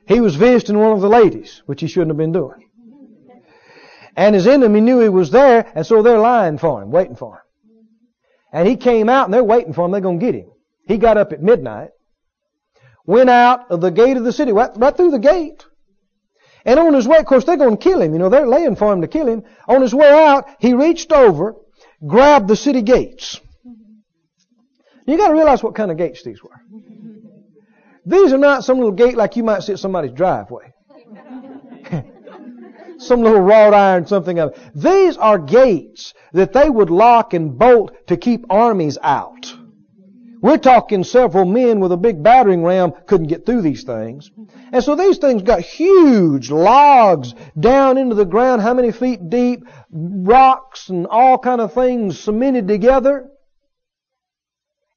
[0.07, 2.69] he was visiting one of the ladies, which he shouldn't have been doing.
[4.15, 7.35] And his enemy knew he was there, and so they're lying for him, waiting for
[7.35, 7.41] him.
[8.51, 9.91] And he came out, and they're waiting for him.
[9.91, 10.51] They're going to get him.
[10.85, 11.91] He got up at midnight,
[13.05, 15.65] went out of the gate of the city, right, right through the gate.
[16.65, 18.13] And on his way, of course, they're going to kill him.
[18.13, 19.43] You know, they're laying for him to kill him.
[19.67, 21.55] On his way out, he reached over,
[22.05, 23.39] grabbed the city gates.
[25.07, 26.61] You got to realize what kind of gates these were.
[28.05, 30.73] These are not some little gate like you might see at somebody's driveway.
[32.97, 34.59] some little wrought iron something of it.
[34.75, 39.53] These are gates that they would lock and bolt to keep armies out.
[40.41, 44.31] We're talking several men with a big battering ram couldn't get through these things.
[44.71, 49.65] And so these things got huge logs down into the ground, how many feet deep,
[49.91, 53.29] rocks and all kind of things cemented together.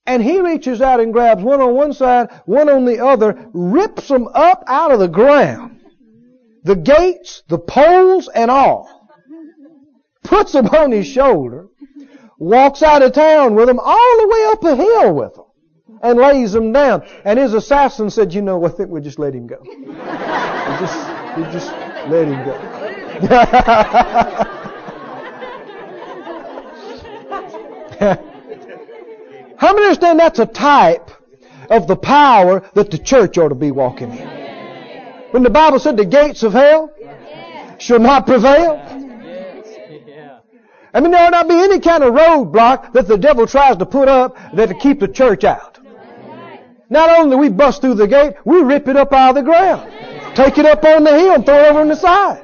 [0.06, 4.08] And he reaches out and grabs one on one side, one on the other, rips
[4.08, 5.80] them up out of the ground.
[6.62, 9.08] The gates, the poles, and all.
[10.22, 11.68] Puts them on his shoulder.
[12.38, 15.44] Walks out of town with them all the way up a hill with them.
[16.02, 17.06] And lays them down.
[17.24, 19.58] And his assassin said, you know, I think we'll just let him go.
[19.62, 19.76] we
[20.80, 20.98] just,
[21.36, 21.70] we just
[22.08, 22.58] let him go.
[29.56, 31.10] How many understand that's a type
[31.70, 34.28] of the power that the church ought to be walking in?
[35.30, 36.92] When the Bible said the gates of hell
[37.78, 39.03] shall not prevail.
[40.94, 43.86] I mean, there ought not be any kind of roadblock that the devil tries to
[43.86, 45.80] put up that to keep the church out.
[46.88, 49.90] Not only we bust through the gate, we rip it up out of the ground.
[50.36, 52.42] Take it up on the hill and throw it over on the side.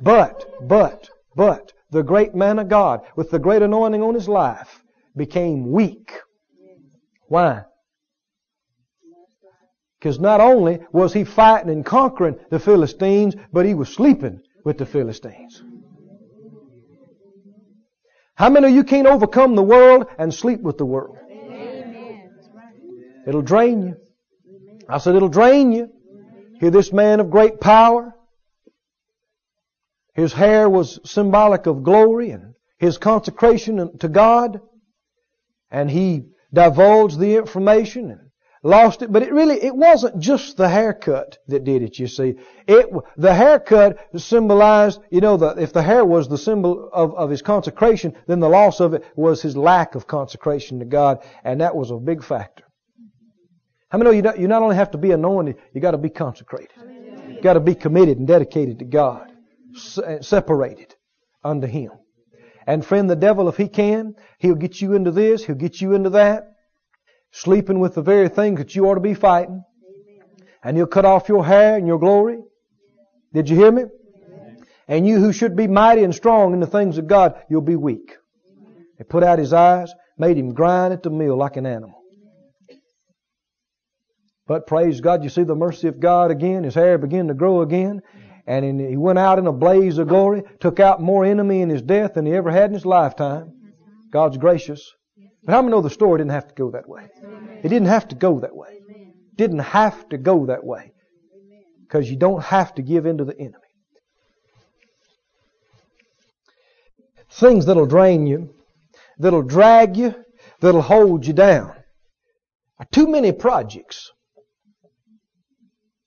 [0.00, 4.82] But, but, but, the great man of God, with the great anointing on his life,
[5.14, 6.12] became weak.
[7.28, 7.64] Why?
[9.98, 14.78] Because not only was he fighting and conquering the Philistines, but he was sleeping with
[14.78, 15.62] the Philistines.
[18.40, 21.18] How many of you can't overcome the world and sleep with the world?
[23.26, 23.96] It'll drain you.
[24.88, 25.90] I said it'll drain you.
[26.58, 28.14] Here this man of great power.
[30.14, 34.62] His hair was symbolic of glory and his consecration to God
[35.70, 38.29] and he divulged the information and
[38.62, 39.12] lost it.
[39.12, 42.34] But it really, it wasn't just the haircut that did it, you see.
[42.66, 47.30] It, the haircut symbolized, you know, the, if the hair was the symbol of, of
[47.30, 51.60] his consecration, then the loss of it was his lack of consecration to God, and
[51.60, 52.64] that was a big factor.
[53.88, 55.98] How many know you, not, you not only have to be anointed, you got to
[55.98, 56.70] be consecrated.
[57.28, 59.32] You got to be committed and dedicated to God,
[60.04, 60.94] eh, separated
[61.42, 61.90] unto Him.
[62.66, 65.94] And friend, the devil, if he can, he'll get you into this, he'll get you
[65.94, 66.49] into that,
[67.32, 69.62] sleeping with the very things that you ought to be fighting.
[70.62, 72.38] And he'll cut off your hair and your glory.
[73.32, 73.84] Did you hear me?
[74.88, 77.76] And you who should be mighty and strong in the things of God, you'll be
[77.76, 78.16] weak.
[78.98, 82.02] They put out his eyes, made him grind at the mill like an animal.
[84.46, 86.64] But praise God, you see the mercy of God again.
[86.64, 88.02] His hair began to grow again.
[88.46, 91.82] and he went out in a blaze of glory, took out more enemy in his
[91.82, 93.52] death than he ever had in his lifetime.
[94.10, 94.92] God's gracious.
[95.44, 97.08] But how many know the story didn't have to go that way?
[97.62, 98.80] It didn't have to go that way.
[99.36, 100.92] Didn't have to go that way.
[101.82, 103.56] Because you don't have to give in to the enemy.
[107.32, 108.54] Things that'll drain you,
[109.18, 110.14] that'll drag you,
[110.60, 111.74] that'll hold you down.
[112.78, 114.10] are Too many projects.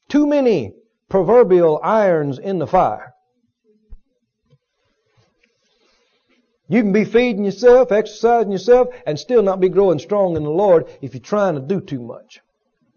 [0.10, 0.74] Too many
[1.10, 3.13] proverbial irons in the fire.
[6.70, 10.50] You can be feeding yourself, exercising yourself, and still not be growing strong in the
[10.50, 12.40] Lord if you're trying to do too much.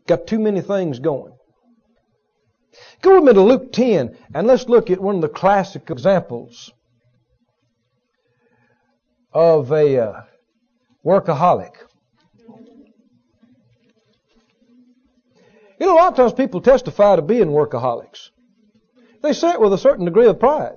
[0.06, 1.32] Got too many things going.
[3.02, 6.72] Go with me to Luke 10 and let's look at one of the classic examples
[9.32, 10.20] of a uh,
[11.04, 11.72] workaholic.
[15.78, 18.30] You know, a lot of times people testify to being workaholics.
[19.22, 20.76] They say it with a certain degree of pride.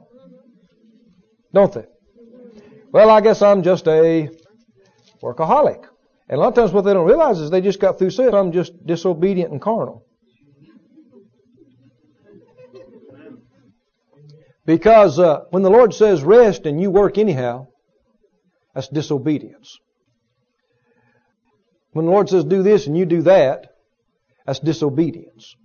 [1.54, 1.86] Don't they?
[2.92, 4.30] Well, I guess I'm just a
[5.22, 5.86] workaholic.
[6.28, 8.34] And a lot of times what they don't realize is they just got through sin.
[8.34, 10.06] I'm just disobedient and carnal.
[14.66, 17.68] Because uh, when the Lord says rest and you work anyhow,
[18.76, 19.80] that's disobedience.
[21.92, 23.66] When the Lord says do this and you do that,
[24.46, 25.56] that's disobedience.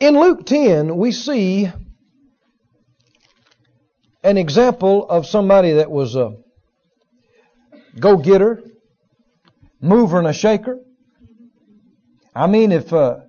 [0.00, 1.70] In Luke 10, we see
[4.28, 6.36] an example of somebody that was a
[7.98, 8.62] go getter,
[9.80, 10.78] mover and a shaker.
[12.34, 13.20] I mean, if uh,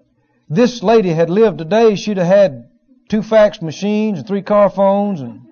[0.50, 2.70] this lady had lived today, she'd have had
[3.08, 5.48] two fax machines and three car phones, and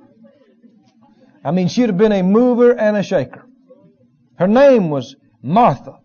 [1.46, 3.46] I mean, she'd have been a mover and a shaker.
[4.36, 6.00] Her name was Martha.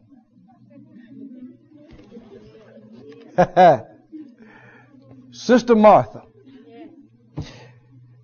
[5.32, 6.22] Sister Martha.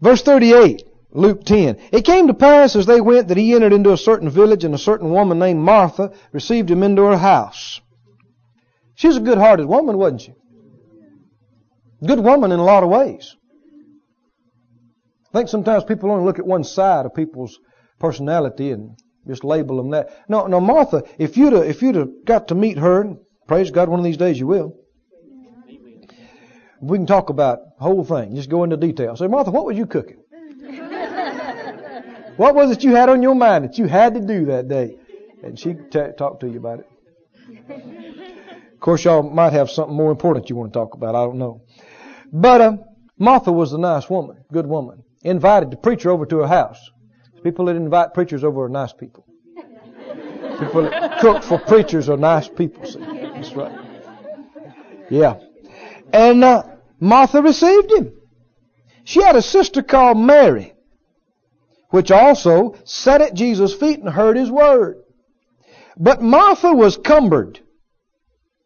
[0.00, 1.78] Verse 38, Luke 10.
[1.92, 4.74] It came to pass as they went that he entered into a certain village and
[4.74, 7.80] a certain woman named Martha received him into her house.
[8.94, 10.34] She's a good hearted woman, wasn't she?
[12.04, 13.36] Good woman in a lot of ways.
[15.32, 17.58] I think sometimes people only look at one side of people's
[17.98, 20.08] personality and just label them that.
[20.28, 23.14] No, no, Martha, if you'd have, if you'd have got to meet her,
[23.46, 24.74] praise God, one of these days you will.
[26.80, 28.36] We can talk about the whole thing.
[28.36, 29.16] Just go into detail.
[29.16, 30.22] Say, Martha, what was you cooking?
[32.38, 34.96] What was it you had on your mind that you had to do that day?
[35.42, 36.88] And she t- talked to you about it.
[38.72, 41.16] Of course, y'all might have something more important you want to talk about.
[41.16, 41.62] I don't know.
[42.32, 42.76] But uh,
[43.18, 45.02] Martha was a nice woman, good woman.
[45.22, 46.78] Invited the preacher over to her house.
[47.42, 49.26] People that invite preachers over are nice people.
[50.60, 52.84] People that cook for preachers are nice people.
[52.84, 53.00] See?
[53.00, 53.76] That's right.
[55.10, 55.40] Yeah.
[56.12, 56.62] And uh,
[57.00, 58.12] Martha received him.
[59.02, 60.74] She had a sister called Mary,
[61.90, 65.02] which also sat at Jesus' feet and heard his word.
[65.96, 67.60] But Martha was cumbered.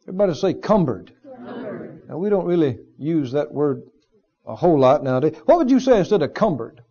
[0.03, 1.13] Everybody say cumbered.
[1.25, 2.09] cumbered.
[2.09, 3.83] Now we don't really use that word
[4.47, 5.37] a whole lot nowadays.
[5.47, 6.83] What would you say instead of cumbered?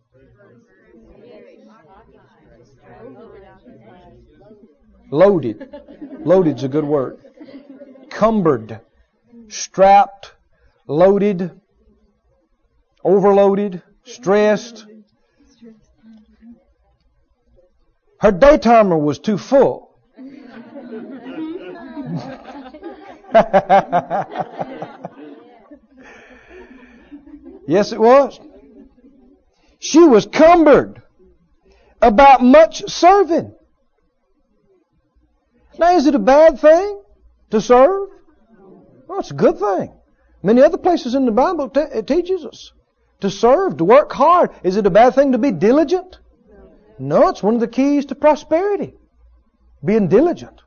[5.10, 5.68] Loaded.
[6.24, 7.18] Loaded's a good word.
[8.08, 8.80] Cumbered.
[9.48, 10.32] Strapped
[10.86, 11.60] loaded,
[13.04, 14.86] overloaded, stressed.
[18.22, 19.90] Her daytimer was too full.
[27.66, 28.38] yes, it was.
[29.80, 31.02] She was cumbered
[32.00, 33.56] about much serving.
[35.76, 37.02] Now, is it a bad thing
[37.50, 38.08] to serve?
[39.08, 39.94] Well, it's a good thing.
[40.44, 42.70] Many other places in the Bible te- it teaches us
[43.20, 44.50] to serve, to work hard.
[44.62, 46.18] Is it a bad thing to be diligent?
[46.98, 48.94] No, it's one of the keys to prosperity.
[49.84, 50.60] Being diligent.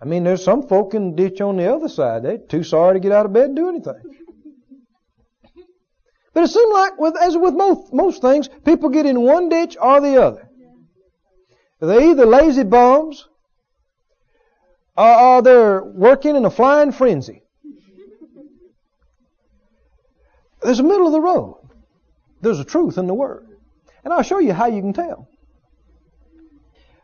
[0.00, 2.22] I mean, there's some folk in the ditch on the other side.
[2.22, 4.02] They're too sorry to get out of bed and do anything.
[6.34, 9.76] But it seems like, with, as with most, most things, people get in one ditch
[9.80, 10.50] or the other.
[11.80, 13.26] They're either lazy bums
[14.96, 17.42] uh, they're working in a flying frenzy.
[20.62, 21.55] There's a middle of the road.
[22.40, 23.46] There's a truth in the Word.
[24.04, 25.28] And I'll show you how you can tell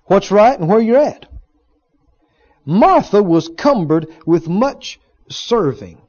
[0.04, 1.26] what's right and where you're at.
[2.64, 6.00] Martha was cumbered with much serving.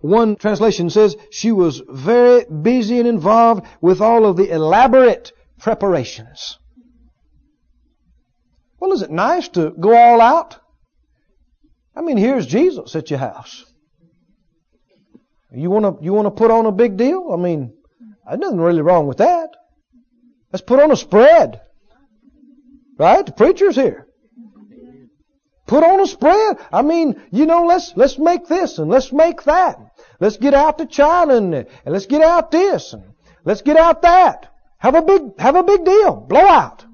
[0.00, 6.58] One translation says she was very busy and involved with all of the elaborate preparations.
[8.80, 10.58] Well, is it nice to go all out?
[11.94, 13.64] I mean, here's Jesus at your house.
[15.54, 17.30] You want to you want to put on a big deal?
[17.32, 17.74] I mean,
[18.26, 19.50] there's nothing really wrong with that.
[20.52, 21.60] Let's put on a spread.
[22.98, 23.24] Right?
[23.24, 24.06] The preacher's here.
[25.66, 26.58] Put on a spread.
[26.72, 29.78] I mean, you know, let's let's make this and let's make that.
[30.20, 33.04] Let's get out to China and, and let's get out this and
[33.44, 34.48] let's get out that.
[34.78, 36.16] Have a big have a big deal.
[36.16, 36.84] Blow out.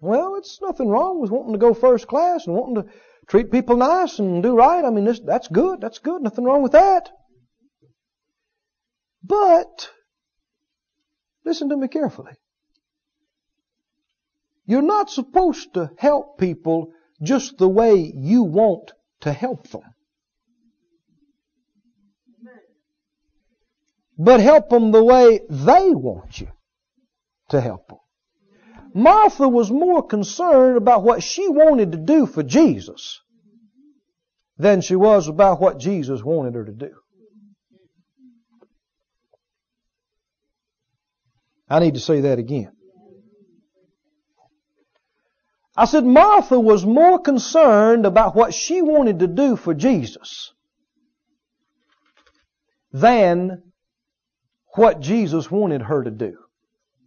[0.00, 2.90] Well, it's nothing wrong with wanting to go first class and wanting to
[3.26, 4.84] treat people nice and do right.
[4.84, 5.80] I mean, this, that's good.
[5.80, 6.22] That's good.
[6.22, 7.10] Nothing wrong with that.
[9.26, 9.90] But
[11.44, 12.32] listen to me carefully.
[14.66, 19.82] You're not supposed to help people just the way you want to help them.
[24.18, 26.48] But help them the way they want you
[27.50, 27.98] to help them.
[28.94, 33.20] Martha was more concerned about what she wanted to do for Jesus
[34.56, 36.94] than she was about what Jesus wanted her to do.
[41.68, 42.72] I need to say that again.
[45.76, 50.52] I said Martha was more concerned about what she wanted to do for Jesus
[52.92, 53.62] than
[54.74, 56.38] what Jesus wanted her to do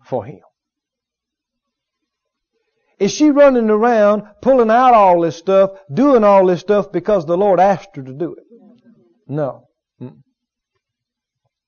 [0.05, 0.41] for him.
[2.99, 7.37] Is she running around pulling out all this stuff, doing all this stuff because the
[7.37, 8.43] Lord asked her to do it?
[9.27, 9.67] No.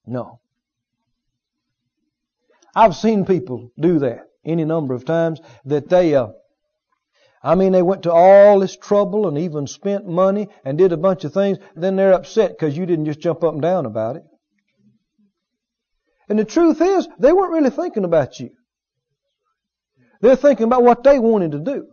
[0.06, 0.41] No.
[2.76, 6.30] I've seen people do that any number of times that they, uh,
[7.44, 10.98] I mean, they went to all this trouble and even spent money and did a
[10.98, 11.58] bunch of things.
[11.76, 14.24] Then they're upset because you didn't just jump up and down about it.
[16.30, 18.52] And the truth is, they weren't really thinking about you.
[20.22, 21.88] They're thinking about what they wanted to do.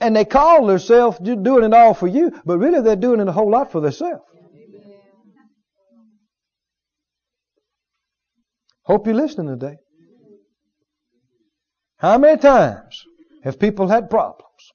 [0.00, 3.32] And they call themselves doing it all for you, but really they're doing it a
[3.32, 4.22] whole lot for themselves.
[8.90, 9.76] Hope you're listening today.
[11.98, 13.04] How many times
[13.44, 14.72] have people had problems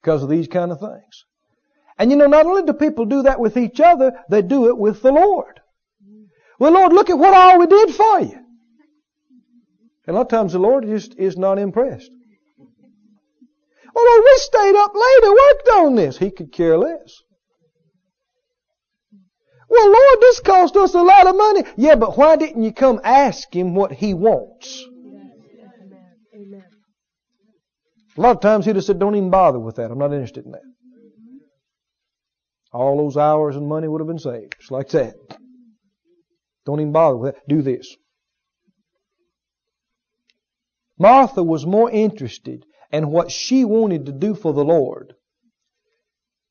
[0.00, 1.26] because of these kind of things?
[1.98, 4.78] And you know, not only do people do that with each other, they do it
[4.78, 5.60] with the Lord.
[6.58, 8.38] Well, Lord, look at what all we did for you.
[10.06, 12.10] And a lot of times the Lord just is not impressed.
[13.94, 16.16] Well, Lord, we stayed up late and worked on this.
[16.16, 17.23] He could care less.
[19.74, 21.64] Well, Lord, this cost us a lot of money.
[21.76, 24.86] Yeah, but why didn't you come ask Him what He wants?
[28.16, 29.90] A lot of times he'd have said, don't even bother with that.
[29.90, 30.62] I'm not interested in that.
[32.72, 34.54] All those hours and money would have been saved.
[34.60, 35.14] Just like that.
[36.64, 37.48] Don't even bother with that.
[37.48, 37.96] Do this.
[40.96, 45.14] Martha was more interested in what she wanted to do for the Lord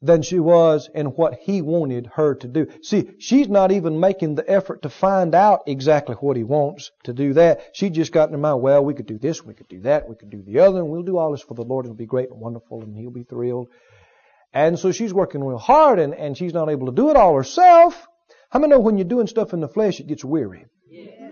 [0.04, 2.68] than she was in what he wanted her to do.
[2.82, 7.14] See, she's not even making the effort to find out exactly what he wants to
[7.14, 7.70] do that.
[7.72, 10.10] She just got in her mind, well, we could do this, we could do that,
[10.10, 11.86] we could do the other, and we'll do all this for the Lord.
[11.86, 13.70] And it'll be great and wonderful, and he'll be thrilled.
[14.52, 17.36] And so she's working real hard, and, and she's not able to do it all
[17.36, 18.06] herself.
[18.50, 20.66] How many know when you're doing stuff in the flesh, it gets weary?
[20.92, 21.30] Yeah.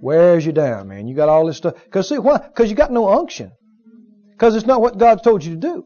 [0.00, 1.08] Wears you down, man.
[1.08, 1.74] You got all this stuff.
[1.82, 2.38] Because see, why?
[2.38, 3.50] Because you got no unction.
[4.30, 5.84] Because it's not what God's told you to do.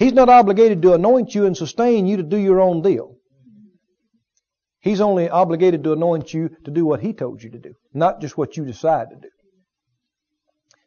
[0.00, 3.16] He's not obligated to anoint you and sustain you to do your own deal.
[4.80, 8.22] He's only obligated to anoint you to do what He told you to do, not
[8.22, 9.28] just what you decide to do.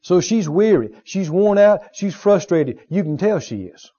[0.02, 0.90] So she's weary.
[1.04, 1.82] She's worn out.
[1.94, 2.80] She's frustrated.
[2.90, 3.92] You can tell she is.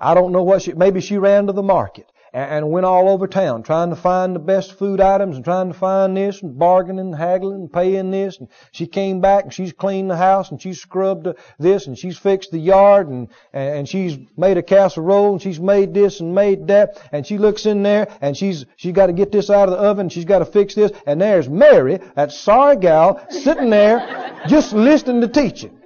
[0.00, 3.28] I don't know what she, maybe she ran to the market and went all over
[3.28, 7.06] town trying to find the best food items and trying to find this and bargaining
[7.06, 8.38] and haggling and paying this.
[8.38, 11.28] And she came back and she's cleaned the house and she's scrubbed
[11.60, 15.94] this and she's fixed the yard and, and she's made a casserole and she's made
[15.94, 17.00] this and made that.
[17.12, 19.80] And she looks in there and she's, she's got to get this out of the
[19.80, 20.08] oven.
[20.08, 20.90] She's got to fix this.
[21.06, 25.83] And there's Mary, that sorry gal, sitting there just listening to teaching.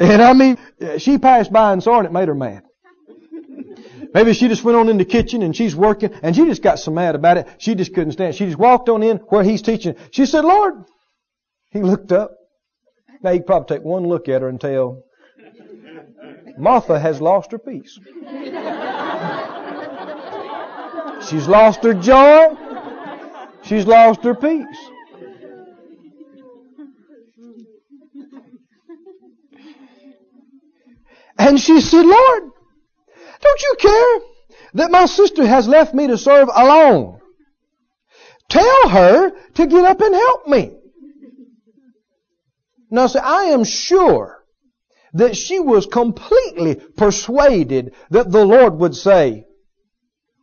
[0.00, 0.58] And I mean,
[0.98, 2.62] she passed by and saw it and it made her mad.
[4.12, 6.80] Maybe she just went on in the kitchen and she's working and she just got
[6.80, 7.46] so mad about it.
[7.58, 8.34] She just couldn't stand.
[8.34, 9.94] She just walked on in where he's teaching.
[10.10, 10.84] She said, Lord.
[11.70, 12.32] He looked up.
[13.22, 15.04] Now could probably take one look at her and tell
[16.58, 17.98] Martha has lost her peace.
[21.28, 22.56] She's lost her joy.
[23.62, 24.90] She's lost her peace.
[31.40, 32.42] And she said, Lord,
[33.40, 34.20] don't you care
[34.74, 37.18] that my sister has left me to serve alone?
[38.50, 40.76] Tell her to get up and help me.
[42.90, 44.44] Now see, I am sure
[45.14, 49.46] that she was completely persuaded that the Lord would say,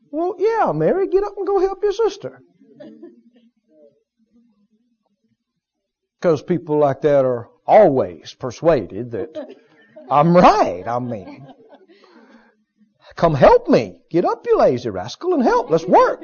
[0.09, 2.41] well, yeah, Mary, get up and go help your sister.
[6.19, 9.55] Because people like that are always persuaded that
[10.09, 10.87] I'm right.
[10.87, 11.47] I mean,
[13.15, 14.01] come help me.
[14.09, 15.69] Get up, you lazy rascal, and help.
[15.69, 16.23] Let's work.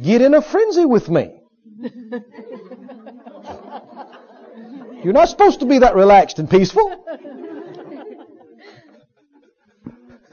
[0.00, 1.40] Get in a frenzy with me.
[5.02, 7.04] You're not supposed to be that relaxed and peaceful.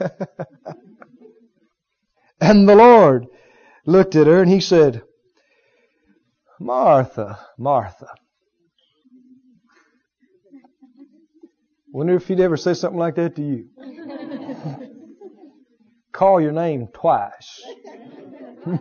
[2.40, 3.26] and the Lord
[3.86, 5.02] looked at her and he said,
[6.58, 8.08] Martha, Martha.
[11.94, 13.68] Wonder if he'd ever say something like that to you.
[16.12, 17.62] Call your name twice.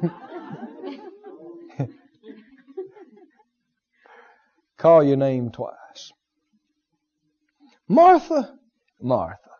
[4.78, 6.11] Call your name twice.
[7.88, 8.57] Martha,
[8.99, 9.51] Martha,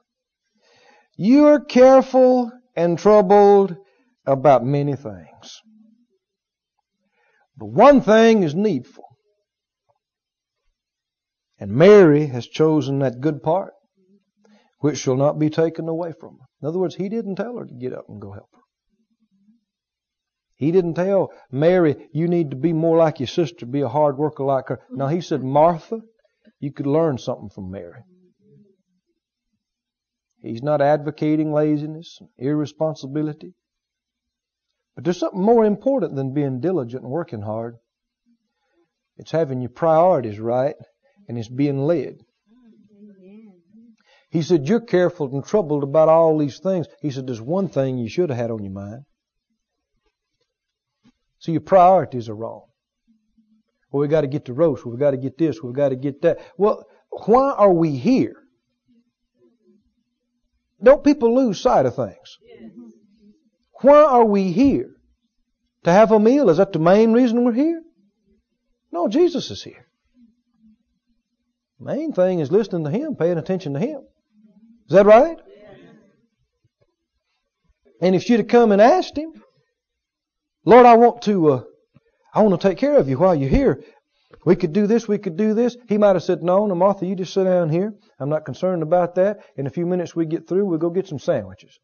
[1.16, 3.76] you are careful and troubled
[4.26, 5.62] about many things.
[7.56, 9.13] But one thing is needful.
[11.64, 13.72] And Mary has chosen that good part,
[14.80, 16.46] which shall not be taken away from her.
[16.62, 18.60] In other words, he didn't tell her to get up and go help her.
[20.58, 24.18] He didn't tell Mary, you need to be more like your sister, be a hard
[24.18, 24.82] worker like her.
[24.90, 26.02] No, he said, Martha,
[26.60, 28.02] you could learn something from Mary.
[30.42, 33.54] He's not advocating laziness, irresponsibility.
[34.96, 37.78] But there's something more important than being diligent and working hard.
[39.16, 40.76] It's having your priorities right
[41.28, 42.18] and it's being led.
[44.30, 46.88] He said, You're careful and troubled about all these things.
[47.02, 49.04] He said, There's one thing you should have had on your mind.
[51.38, 52.64] So your priorities are wrong.
[53.92, 54.86] Well, we got to get the roast.
[54.86, 55.62] We've got to get this.
[55.62, 56.40] We've got to get that.
[56.58, 56.84] Well,
[57.26, 58.38] why are we here?
[60.82, 62.38] Don't people lose sight of things?
[63.82, 64.96] Why are we here?
[65.84, 66.50] To have a meal?
[66.50, 67.84] Is that the main reason we're here?
[68.92, 69.86] No, Jesus is here.
[71.84, 74.02] Main thing is listening to Him, paying attention to Him.
[74.88, 75.38] Is that right?
[78.02, 79.34] And if you'd have come and asked Him,
[80.66, 81.64] Lord, I want to, uh,
[82.34, 83.84] I want to take care of you while you're here.
[84.46, 85.78] We could do this, we could do this.
[85.88, 87.94] He might have said, no, no, Martha, you just sit down here.
[88.20, 89.40] I'm not concerned about that.
[89.58, 91.80] In a few minutes we get through, we'll go get some sandwiches.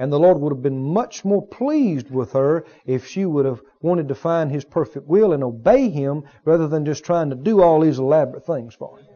[0.00, 3.60] And the Lord would have been much more pleased with her if she would have
[3.82, 7.60] wanted to find His perfect will and obey Him rather than just trying to do
[7.60, 9.06] all these elaborate things for Him.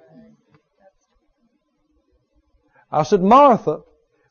[2.93, 3.81] I said, Martha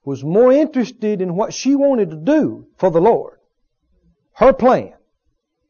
[0.05, 3.39] was more interested in what she wanted to do for the Lord,
[4.33, 4.93] her plan,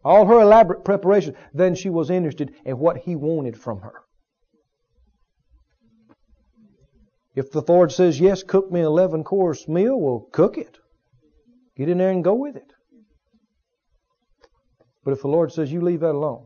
[0.04, 4.03] all her elaborate preparation, than she was interested in what He wanted from her.
[7.36, 10.78] If the Lord says, yes, cook me an 11 course meal, well, cook it.
[11.76, 12.72] Get in there and go with it.
[15.04, 16.46] But if the Lord says, you leave that alone,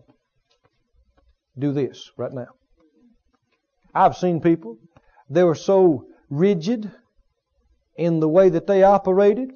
[1.58, 2.48] do this right now.
[3.94, 4.78] I've seen people,
[5.30, 6.92] they were so rigid
[7.98, 9.52] in the way that they operated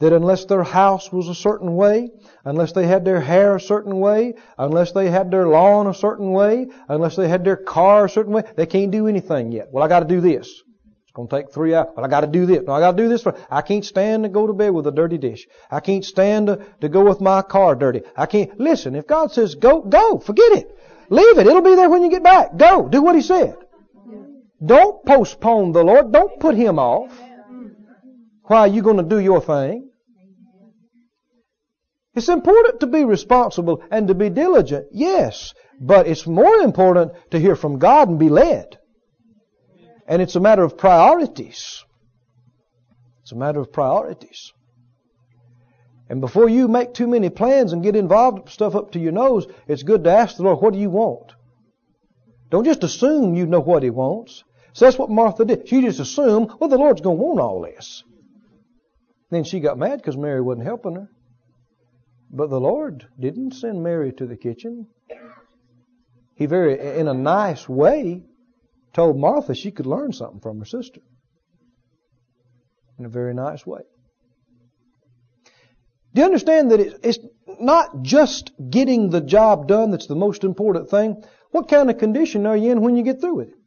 [0.00, 2.10] that unless their house was a certain way,
[2.44, 6.32] unless they had their hair a certain way, unless they had their lawn a certain
[6.32, 9.68] way, unless they had their car a certain way, they can't do anything yet.
[9.70, 10.48] Well, I got to do this.
[11.04, 11.88] It's going to take three hours.
[11.96, 12.64] Well, I got to do this.
[12.66, 13.24] No, I got to do this.
[13.50, 15.46] I can't stand to go to bed with a dirty dish.
[15.70, 18.02] I can't stand to, to go with my car dirty.
[18.16, 18.58] I can't.
[18.58, 20.18] Listen, if God says go, go.
[20.18, 20.78] Forget it.
[21.10, 21.46] Leave it.
[21.46, 22.56] It'll be there when you get back.
[22.56, 22.88] Go.
[22.88, 23.56] Do what He said.
[24.64, 26.10] Don't postpone the Lord.
[26.10, 27.12] Don't put Him off.
[28.44, 29.90] Why are you going to do your thing?
[32.14, 37.40] It's important to be responsible and to be diligent, yes, but it's more important to
[37.40, 38.78] hear from God and be led.
[40.06, 41.82] And it's a matter of priorities.
[43.22, 44.52] It's a matter of priorities.
[46.08, 49.46] And before you make too many plans and get involved stuff up to your nose,
[49.66, 51.32] it's good to ask the Lord, what do you want?
[52.50, 54.44] Don't just assume you know what He wants.
[54.74, 55.66] So that's what Martha did.
[55.66, 58.04] She just assumed, well, the Lord's going to want all this.
[59.34, 61.08] Then she got mad because Mary wasn't helping her.
[62.30, 64.86] But the Lord didn't send Mary to the kitchen.
[66.36, 68.22] He very, in a nice way,
[68.92, 71.00] told Martha she could learn something from her sister.
[72.96, 73.80] In a very nice way.
[76.14, 77.18] Do you understand that it's
[77.58, 81.24] not just getting the job done that's the most important thing?
[81.50, 83.58] What kind of condition are you in when you get through with it?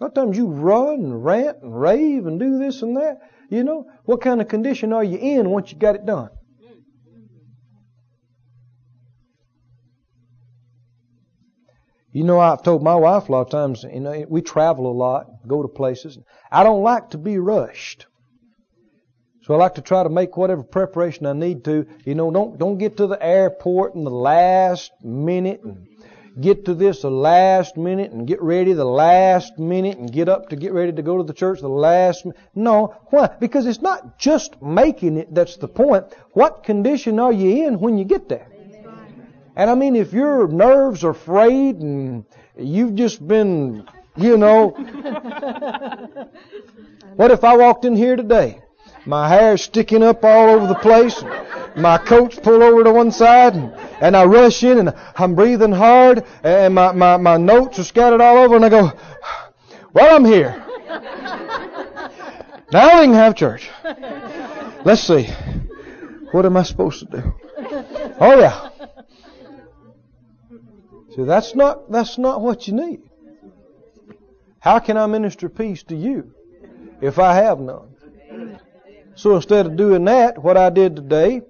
[0.00, 3.18] A lot of times you run and rant and rave and do this and that.
[3.50, 6.28] You know, what kind of condition are you in once you got it done?
[12.12, 14.92] You know, I've told my wife a lot of times, you know, we travel a
[14.92, 16.18] lot, go to places.
[16.50, 18.06] I don't like to be rushed.
[19.42, 21.86] So I like to try to make whatever preparation I need to.
[22.04, 25.86] You know, don't, don't get to the airport in the last minute and
[26.40, 30.48] get to this the last minute and get ready the last minute and get up
[30.50, 32.40] to get ready to go to the church the last minute.
[32.54, 32.96] No.
[33.10, 33.28] Why?
[33.40, 36.04] Because it's not just making it that's the point.
[36.32, 38.46] What condition are you in when you get there?
[39.56, 42.24] And I mean, if your nerves are frayed and
[42.56, 44.68] you've just been, you know,
[47.16, 48.60] what if I walked in here today?
[49.08, 51.24] My hair's sticking up all over the place.
[51.74, 55.72] My coat's pulled over to one side, and, and I rush in, and I'm breathing
[55.72, 58.92] hard, and my, my, my notes are scattered all over, and I go,
[59.94, 60.62] Well, I'm here.
[62.70, 63.70] Now we can have church.
[64.84, 65.26] Let's see.
[66.32, 67.34] What am I supposed to do?
[68.20, 68.68] Oh, yeah.
[71.16, 73.00] See, that's not, that's not what you need.
[74.58, 76.34] How can I minister peace to you
[77.00, 77.94] if I have none?
[79.18, 81.42] So instead of doing that, what I did today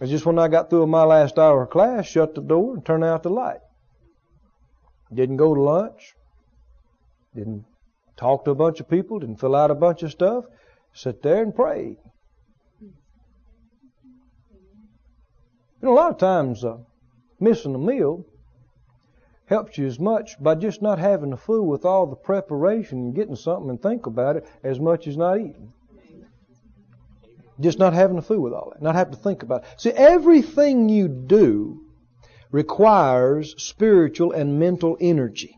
[0.00, 2.86] is just when I got through my last hour of class, shut the door and
[2.86, 3.58] turn out the light.
[5.12, 6.14] Didn't go to lunch.
[7.34, 7.64] Didn't
[8.16, 9.18] talk to a bunch of people.
[9.18, 10.44] Didn't fill out a bunch of stuff.
[10.92, 11.96] Sit there and prayed.
[12.80, 12.92] You
[15.80, 16.76] know, a lot of times uh,
[17.40, 18.24] missing a meal
[19.46, 23.14] helps you as much by just not having to fool with all the preparation and
[23.16, 25.72] getting something and think about it as much as not eating.
[27.60, 29.80] Just not having to fool with all that, not have to think about it.
[29.80, 31.82] See, everything you do
[32.50, 35.56] requires spiritual and mental energy.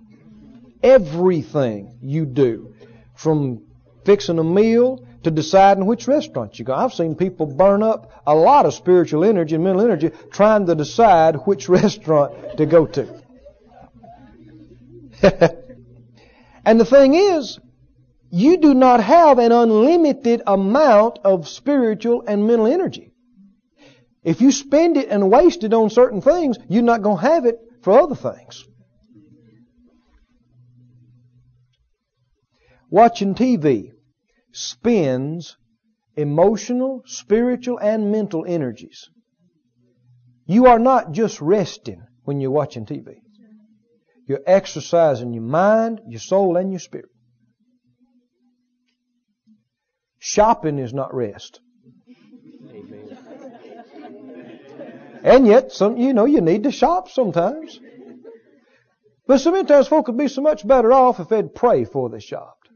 [0.83, 2.75] Everything you do,
[3.15, 3.63] from
[4.05, 6.75] fixing a meal to deciding which restaurant you go.
[6.75, 10.75] I've seen people burn up a lot of spiritual energy and mental energy trying to
[10.75, 13.23] decide which restaurant to go to.
[16.65, 17.59] and the thing is,
[18.35, 23.13] you do not have an unlimited amount of spiritual and mental energy.
[24.25, 27.47] If you spend it and waste it on certain things, you're not going to have
[27.47, 28.65] it for other things.
[32.91, 33.93] Watching TV
[34.51, 35.57] spends
[36.17, 39.09] emotional, spiritual, and mental energies.
[40.45, 43.15] You are not just resting when you're watching TV.
[44.27, 47.14] You're exercising your mind, your soul, and your spirit.
[50.27, 51.61] Shopping is not rest.
[55.23, 57.79] And yet, some, you know, you need to shop sometimes.
[59.27, 62.71] But sometimes folk would be so much better off if they'd pray before they shopped.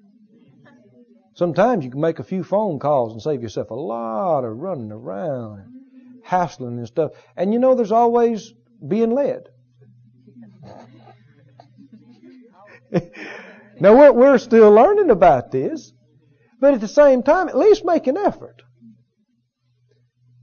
[1.37, 4.93] Sometimes you can make a few phone calls and save yourself a lot of running
[4.93, 7.13] around and hassling and stuff.
[7.35, 8.53] And you know, there's always
[8.87, 9.49] being led.
[13.81, 15.95] now, we're, we're still learning about this.
[16.61, 18.63] But at the same time, at least make an effort.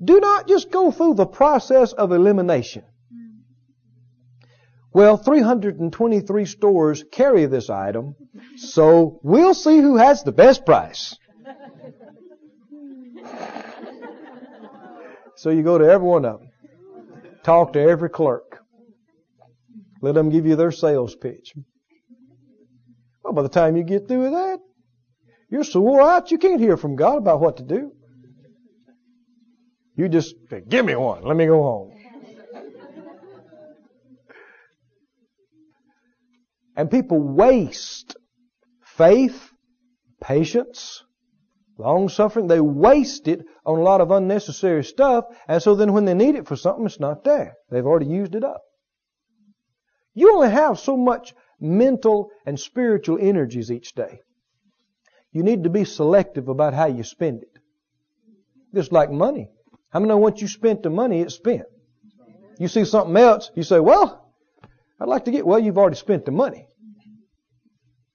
[0.04, 2.84] Do not just go through the process of elimination.
[4.94, 8.16] Well, 323 stores carry this item,
[8.56, 11.18] so we'll see who has the best price.
[15.36, 16.50] So you go to every one of them.
[17.44, 18.60] Talk to every clerk.
[20.02, 21.54] Let them give you their sales pitch.
[23.22, 24.60] Well, by the time you get through with that,
[25.50, 27.92] you're so wore out you can't hear from God about what to do.
[29.96, 31.24] You just say, give me one.
[31.24, 31.92] Let me go home.
[36.76, 38.18] and people waste
[38.84, 39.52] faith,
[40.22, 41.04] patience,
[41.78, 42.48] long suffering.
[42.48, 45.26] They waste it on a lot of unnecessary stuff.
[45.48, 47.54] And so then when they need it for something, it's not there.
[47.70, 48.62] They've already used it up.
[50.14, 54.20] You only have so much mental and spiritual energies each day.
[55.36, 57.60] You need to be selective about how you spend it.
[58.74, 59.50] Just like money.
[59.90, 61.64] How many know once you spent the money, it's spent?
[62.58, 64.32] You see something else, you say, well,
[64.98, 66.68] I'd like to get, well, you've already spent the money.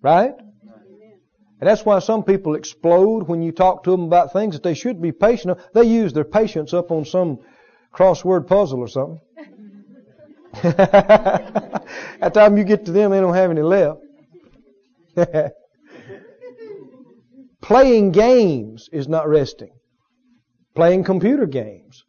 [0.01, 0.33] Right?
[0.39, 4.73] And that's why some people explode when you talk to them about things that they
[4.73, 5.59] should be patient.
[5.75, 7.41] They use their patience up on some
[7.95, 9.21] crossword puzzle or something.
[10.63, 11.85] At
[12.21, 14.01] the time you get to them, they don't have any left.
[17.61, 19.73] Playing games is not resting.
[20.75, 22.05] Playing computer games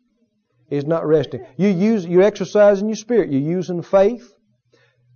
[0.69, 1.45] is not resting.
[1.57, 3.31] You use, you're exercising your spirit.
[3.31, 4.33] You're using faith.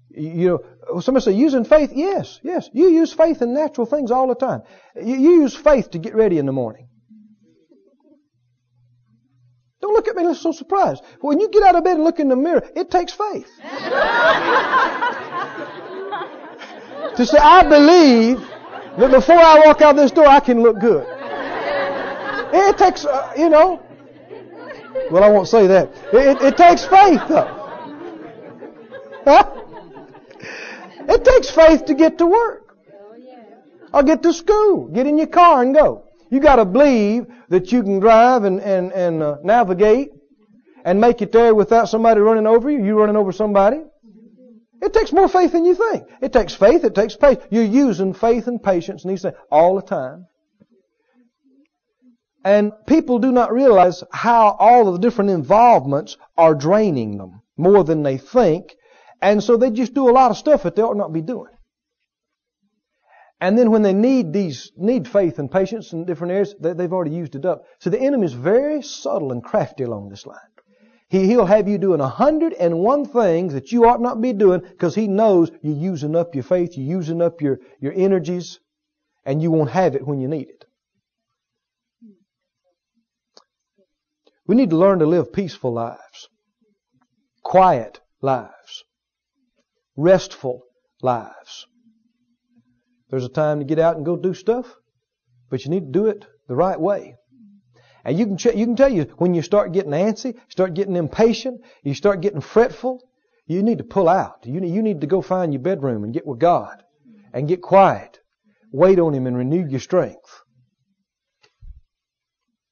[0.09, 0.61] You
[0.91, 1.91] know, somebody say using faith.
[1.93, 2.69] Yes, yes.
[2.73, 4.63] You use faith in natural things all the time.
[4.95, 6.89] You, you use faith to get ready in the morning.
[9.81, 11.03] Don't look at me so surprised.
[11.21, 13.47] When you get out of bed and look in the mirror, it takes faith.
[17.15, 18.39] to say, I believe
[18.98, 21.06] that before I walk out this door, I can look good.
[22.54, 23.82] It takes, uh, you know.
[25.12, 25.89] Well, I won't say that.
[26.14, 27.66] It, it takes faith, though.
[29.26, 29.52] Huh?
[31.08, 32.78] It takes faith to get to work.
[33.93, 34.88] Or get to school.
[34.88, 36.04] Get in your car and go.
[36.30, 40.12] You got to believe that you can drive and, and, and uh, navigate
[40.84, 43.82] and make it there without somebody running over you, you running over somebody.
[44.86, 46.03] It takes more faith than you think.
[46.21, 47.43] It takes faith, it takes patience.
[47.49, 50.27] You're using faith and patience and these things all the time.
[52.43, 57.83] And people do not realize how all of the different involvements are draining them more
[57.83, 58.75] than they think.
[59.19, 61.51] And so they just do a lot of stuff that they ought not be doing.
[63.41, 66.93] And then when they need these, need faith and patience in different areas, they, have
[66.93, 67.65] already used it up.
[67.79, 70.38] So the enemy is very subtle and crafty along this line.
[71.10, 74.34] He, he'll have you doing a hundred and one things that you ought not be
[74.34, 78.60] doing because he knows you're using up your faith, you're using up your, your energies,
[79.26, 80.66] and you won't have it when you need it.
[84.47, 86.30] We need to learn to live peaceful lives,
[87.43, 88.84] quiet lives,
[89.95, 90.62] restful
[91.01, 91.66] lives.
[93.10, 94.76] There's a time to get out and go do stuff,
[95.49, 97.16] but you need to do it the right way.
[98.06, 100.95] And you can, ch- you can tell you when you start getting antsy, start getting
[100.95, 103.01] impatient, you start getting fretful,
[103.47, 104.45] you need to pull out.
[104.45, 106.84] You need, you need to go find your bedroom and get with God
[107.34, 108.20] and get quiet.
[108.72, 110.43] Wait on Him and renew your strength.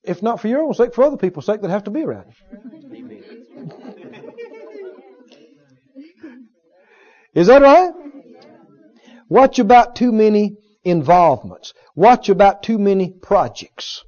[0.03, 2.25] If not for your own sake, for other people's sake that have to be around
[2.27, 2.35] you.
[7.41, 7.91] Is that right?
[9.29, 11.73] Watch about too many involvements.
[11.95, 14.03] Watch about too many projects.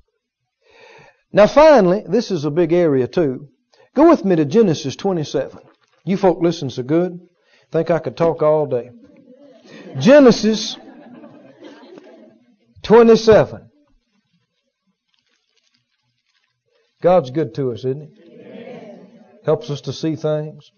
[1.36, 3.50] Now finally, this is a big area too.
[3.94, 5.60] Go with me to Genesis 27.
[6.06, 7.20] You folk listen so good.
[7.74, 8.92] Think I could talk all day.
[10.00, 10.78] Genesis
[12.84, 13.70] 27.
[17.02, 18.22] God's good to us, isn't He?
[19.44, 20.72] Helps us to see things,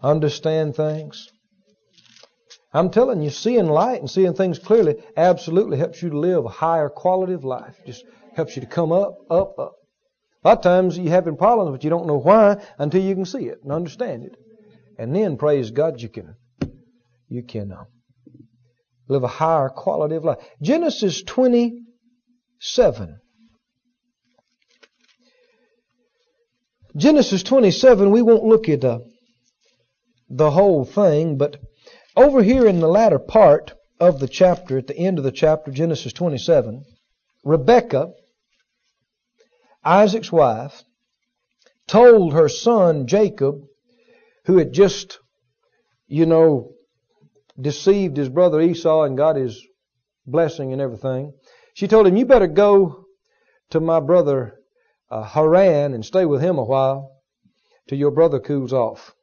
[0.00, 1.28] understand things.
[2.72, 6.50] I'm telling you, seeing light and seeing things clearly absolutely helps you to live a
[6.50, 7.74] higher quality of life.
[7.84, 8.04] Just
[8.34, 9.72] helps you to come up, up, up.
[10.44, 13.24] A lot of times you're having problems, but you don't know why until you can
[13.24, 14.36] see it and understand it.
[14.98, 16.34] And then, praise God, you can,
[17.28, 17.84] you can uh,
[19.08, 20.38] live a higher quality of life.
[20.60, 23.18] Genesis 27.
[26.96, 28.98] Genesis 27, we won't look at uh,
[30.28, 31.56] the whole thing, but
[32.16, 35.70] over here in the latter part of the chapter, at the end of the chapter,
[35.70, 36.84] Genesis 27,
[37.44, 38.12] Rebekah
[39.84, 40.84] Isaac's wife
[41.86, 43.62] told her son Jacob,
[44.46, 45.18] who had just,
[46.06, 46.72] you know,
[47.60, 49.60] deceived his brother Esau and got his
[50.26, 51.32] blessing and everything,
[51.74, 53.06] she told him, You better go
[53.70, 54.54] to my brother
[55.10, 57.22] uh, Haran and stay with him a while
[57.88, 59.14] till your brother cools off.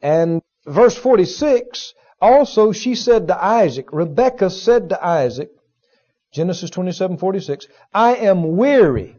[0.00, 5.50] And verse 46, also she said to Isaac, Rebekah said to Isaac,
[6.34, 7.66] Genesis 27:46.
[7.92, 9.16] I am weary.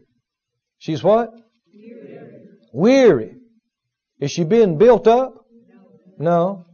[0.78, 1.30] She's what?
[1.74, 2.42] Weary.
[2.72, 3.34] weary.
[4.20, 5.46] Is she being built up?
[6.18, 6.66] No.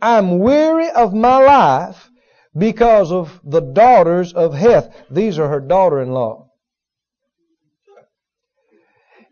[0.00, 2.08] I'm weary of my life
[2.56, 4.94] because of the daughters of Heth.
[5.10, 6.48] These are her daughter-in-law.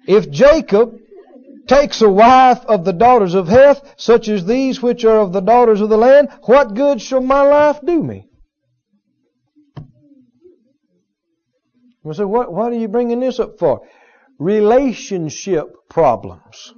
[0.09, 0.99] If Jacob
[1.69, 5.41] takes a wife of the daughters of Heth, such as these which are of the
[5.41, 8.26] daughters of the land, what good shall my life do me?
[12.07, 13.81] We say, what, what are you bringing this up for?
[14.39, 16.73] Relationship problems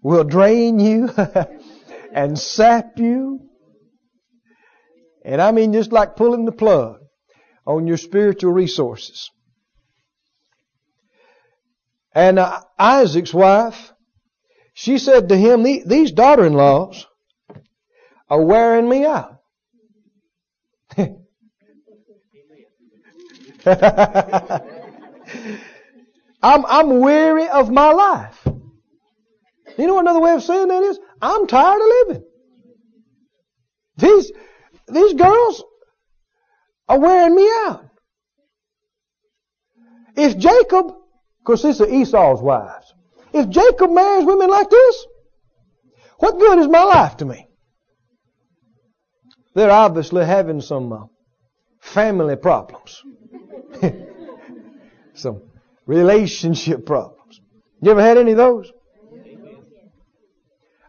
[0.00, 1.10] will drain you
[2.14, 3.40] and sap you.
[5.24, 7.00] And I mean just like pulling the plug
[7.66, 9.28] on your spiritual resources.
[12.14, 13.92] And uh, Isaac's wife,
[14.72, 17.06] she said to him, these daughter-in-laws
[18.30, 19.41] are wearing me out.
[26.42, 28.46] I'm, I'm weary of my life.
[29.78, 30.98] You know another way of saying that is?
[31.20, 32.24] I'm tired of living.
[33.98, 34.32] These,
[34.88, 35.62] these girls
[36.88, 37.88] are wearing me out.
[40.16, 40.94] If Jacob,
[41.40, 42.92] because these are Esau's wives,
[43.32, 45.06] if Jacob marries women like this,
[46.22, 47.48] What good is my life to me?
[49.56, 51.06] They're obviously having some uh,
[51.80, 53.02] family problems.
[55.14, 55.42] some
[55.86, 57.40] relationship problems.
[57.80, 58.72] You ever had any of those?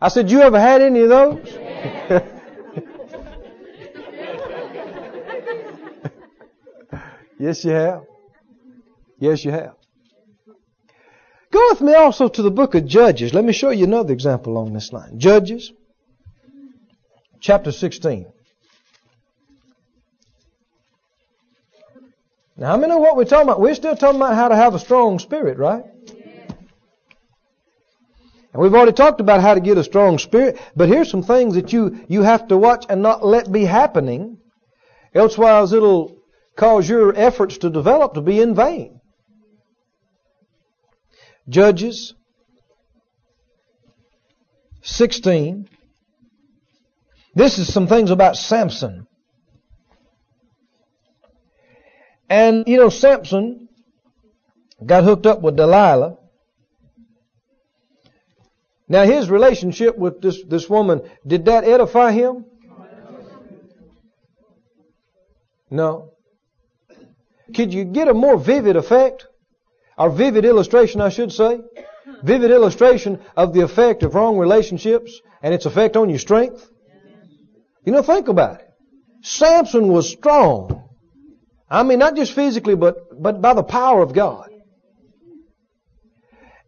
[0.01, 1.47] I said, you ever had any of those?
[7.39, 8.03] yes, you have.
[9.17, 9.75] Yes, you have.
[11.51, 13.33] Go with me also to the book of Judges.
[13.33, 15.19] Let me show you another example along this line.
[15.19, 15.71] Judges,
[17.39, 18.32] chapter 16.
[22.55, 23.59] Now, how many know what we're talking about?
[23.59, 25.83] We're still talking about how to have a strong spirit, right?
[28.53, 31.55] And we've already talked about how to get a strong spirit, but here's some things
[31.55, 34.37] that you, you have to watch and not let be happening.
[35.15, 36.17] Elsewise it'll
[36.55, 39.01] cause your efforts to develop to be in vain.
[41.49, 42.13] Judges
[44.83, 45.67] 16.
[47.33, 49.07] This is some things about Samson.
[52.33, 53.69] And, you know, Samson
[54.83, 56.17] got hooked up with Delilah.
[58.87, 62.45] Now, his relationship with this, this woman, did that edify him?
[65.69, 66.13] No.
[67.55, 69.27] Could you get a more vivid effect?
[69.95, 71.61] Or vivid illustration, I should say?
[72.23, 76.67] Vivid illustration of the effect of wrong relationships and its effect on your strength?
[77.85, 78.67] You know, think about it.
[79.21, 80.82] Samson was strong.
[81.69, 84.49] I mean, not just physically, but, but by the power of God.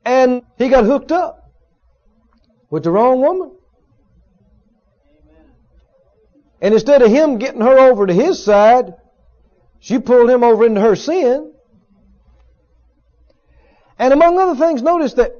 [0.03, 1.51] And he got hooked up
[2.69, 3.51] with the wrong woman.
[6.61, 8.93] And instead of him getting her over to his side,
[9.79, 11.51] she pulled him over into her sin.
[13.99, 15.33] And among other things, notice that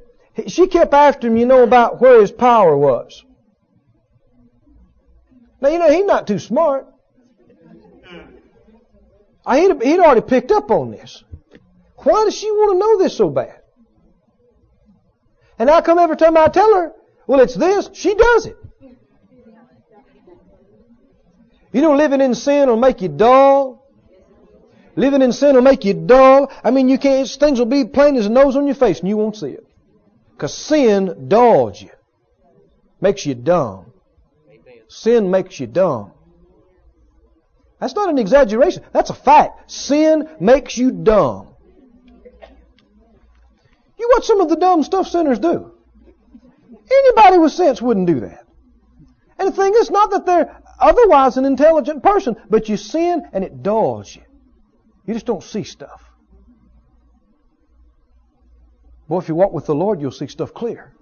[0.46, 3.24] she kept after him, you know, about where his power was.
[5.60, 6.86] Now, you know, he's not too smart.
[9.54, 11.22] He'd, he'd already picked up on this.
[11.98, 13.60] Why does she want to know this so bad?
[15.58, 16.92] And I come every time I tell her,
[17.26, 18.56] well, it's this, she does it.
[21.72, 23.84] You know, living in sin will make you dull.
[24.94, 26.50] Living in sin will make you dull.
[26.64, 29.08] I mean, you can't, things will be plain as a nose on your face and
[29.08, 29.66] you won't see it.
[30.32, 31.90] Because sin dulls you.
[33.00, 33.92] Makes you dumb.
[34.88, 36.12] Sin makes you dumb.
[37.78, 38.84] That's not an exaggeration.
[38.92, 39.70] That's a fact.
[39.70, 41.48] Sin makes you dumb.
[43.98, 45.72] You watch some of the dumb stuff sinners do.
[46.90, 48.46] Anybody with sense wouldn't do that.
[49.38, 53.44] And the thing is not that they're otherwise an intelligent person, but you sin and
[53.44, 54.22] it dulls you.
[55.06, 56.02] You just don't see stuff.
[59.08, 60.92] Boy, if you walk with the Lord, you'll see stuff clear.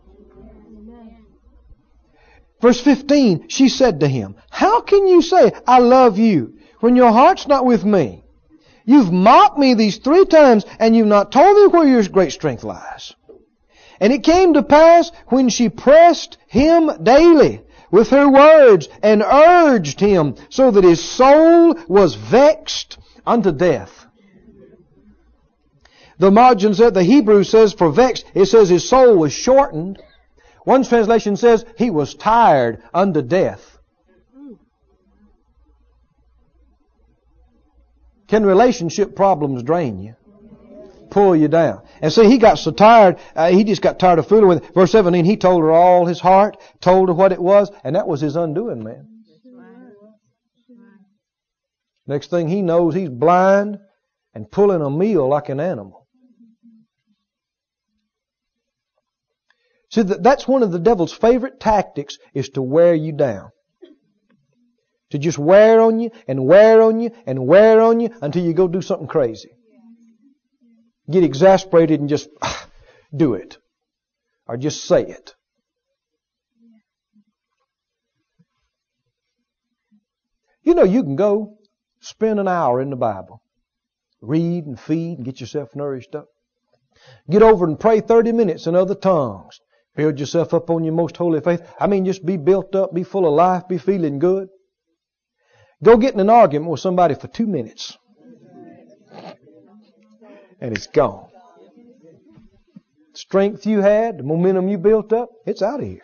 [2.61, 7.13] Verse 15, she said to him, How can you say, I love you, when your
[7.13, 8.23] heart's not with me?
[8.85, 12.63] You've mocked me these three times, and you've not told me where your great strength
[12.63, 13.15] lies.
[14.01, 19.99] And it came to pass when she pressed him daily with her words and urged
[19.99, 24.05] him so that his soul was vexed unto death.
[26.19, 30.03] The margin said, the Hebrew says for vexed, it says his soul was shortened.
[30.65, 33.74] One translation says he was tired unto death.
[38.35, 40.17] Can relationship problems drain you?
[41.09, 41.83] Pull you down.
[42.03, 44.75] And see, he got so tired, uh, he just got tired of fooling with it.
[44.75, 48.09] Verse 17, he told her all his heart, told her what it was, and that
[48.09, 49.07] was his undoing, man.
[52.09, 53.79] Next thing he knows, he's blind
[54.35, 56.09] and pulling a meal like an animal.
[59.93, 63.53] See, that's one of the devil's favorite tactics is to wear you down.
[65.15, 68.53] To just wear on you and wear on you and wear on you until you
[68.53, 69.51] go do something crazy.
[71.09, 72.67] Get exasperated and just ah,
[73.17, 73.57] do it.
[74.49, 75.37] Or just say it.
[80.65, 81.59] You know, you can go
[82.01, 83.41] spend an hour in the Bible.
[84.21, 86.27] Read and feed and get yourself nourished up.
[87.31, 89.61] Get over and pray 30 minutes in other tongues.
[89.95, 91.63] Build yourself up on your most holy faith.
[91.79, 94.49] I mean, just be built up, be full of life, be feeling good.
[95.85, 97.99] Go get in an argument with somebody for two minutes.
[100.61, 101.29] And it's gone.
[103.13, 106.03] Strength you had, the momentum you built up, it's out of here.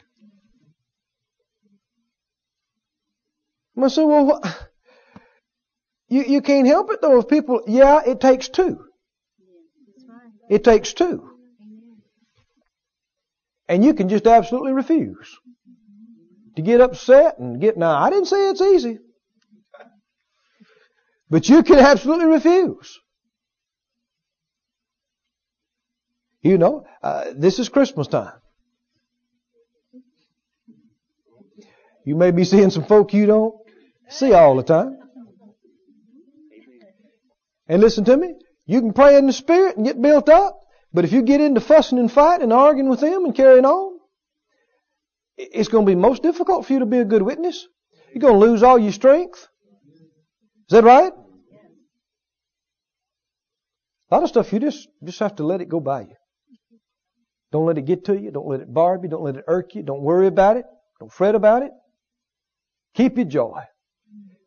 [3.82, 4.42] I say, well,
[6.08, 8.84] you, you can't help it though if people, yeah, it takes two.
[10.50, 11.26] It takes two.
[13.66, 15.38] And you can just absolutely refuse.
[16.56, 18.98] to get upset and get, now I didn't say it's easy.
[21.30, 22.98] But you can absolutely refuse.
[26.42, 28.32] You know, uh, this is Christmas time.
[32.04, 33.54] You may be seeing some folk you don't
[34.08, 34.98] see all the time.
[37.68, 38.34] And listen to me,
[38.66, 40.58] you can pray in the Spirit and get built up,
[40.92, 43.98] but if you get into fussing and fighting and arguing with them and carrying on,
[45.36, 47.68] it's going to be most difficult for you to be a good witness.
[48.12, 49.46] You're going to lose all your strength.
[50.70, 51.12] Is that right?
[54.08, 56.14] A lot of stuff you just just have to let it go by you.
[57.50, 58.30] Don't let it get to you.
[58.30, 59.10] Don't let it barb you.
[59.10, 59.82] Don't let it irk you.
[59.82, 60.64] Don't worry about it.
[61.00, 61.72] Don't fret about it.
[62.94, 63.62] Keep your joy.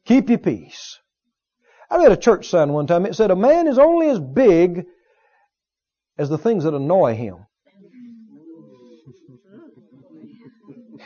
[0.06, 0.98] Keep your peace.
[1.90, 3.06] I read a church sign one time.
[3.06, 4.86] It said, A man is only as big
[6.18, 7.40] as the things that annoy him.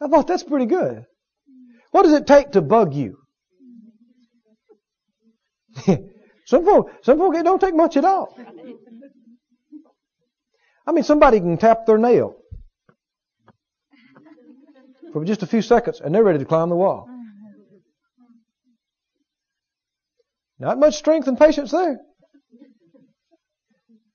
[0.00, 1.04] I thought that's pretty good.
[1.92, 3.18] What does it take to bug you?
[6.46, 8.36] some folk, some folk, it don't take much at all.
[10.86, 12.36] I mean, somebody can tap their nail
[15.12, 17.08] for just a few seconds and they're ready to climb the wall.
[20.58, 21.98] Not much strength and patience there.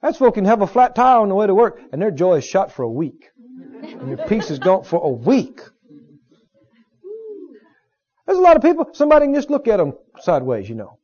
[0.01, 2.37] That's folk can have a flat tire on the way to work and their joy
[2.37, 3.29] is shot for a week.
[3.83, 5.61] And your peace is gone for a week.
[8.25, 10.99] There's a lot of people, somebody can just look at them sideways, you know.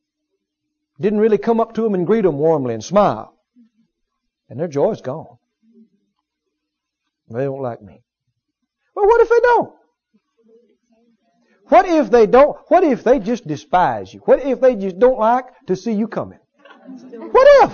[0.99, 3.33] Didn't really come up to them and greet them warmly and smile.
[4.49, 5.37] And their joy is gone.
[7.29, 8.01] They don't like me.
[8.95, 9.73] Well, what if they don't?
[11.65, 12.57] What if they don't?
[12.69, 14.21] What if they just despise you?
[14.21, 16.39] What if they just don't like to see you coming?
[16.87, 17.71] What if?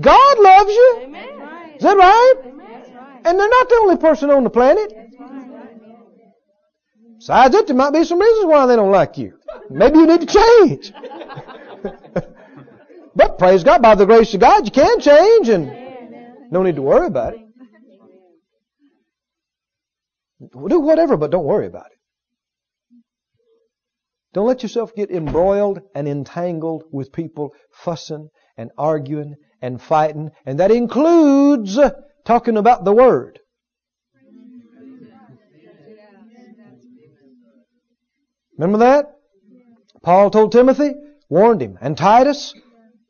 [0.00, 1.14] God loves you.
[1.76, 2.34] Is that right?
[3.24, 4.92] And they're not the only person on the planet.
[7.18, 9.38] Besides that, there might be some reasons why they don't like you.
[9.70, 10.92] Maybe you need to change.
[13.14, 15.72] but praise God, by the grace of God, you can change and
[16.50, 17.40] no need to worry about it.
[20.68, 21.98] Do whatever, but don't worry about it.
[24.34, 30.30] Don't let yourself get embroiled and entangled with people fussing and arguing and fighting.
[30.46, 31.78] And that includes
[32.24, 33.40] talking about the Word.
[38.58, 39.06] Remember that?
[40.02, 40.92] Paul told Timothy,
[41.32, 42.54] warned him, and Titus,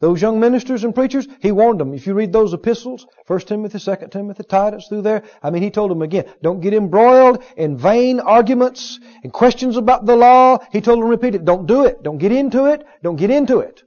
[0.01, 1.93] those young ministers and preachers, he warned them.
[1.93, 5.71] If you read those epistles, 1 Timothy, 2 Timothy, Titus, through there, I mean, he
[5.71, 10.59] told them again, don't get embroiled in vain arguments and questions about the law.
[10.71, 12.03] He told them repeat it, don't do it.
[12.03, 12.85] Don't get into it.
[13.03, 13.83] Don't get into it.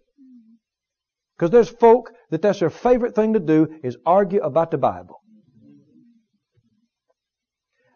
[1.38, 5.22] Because there's folk that that's their favorite thing to do is argue about the Bible.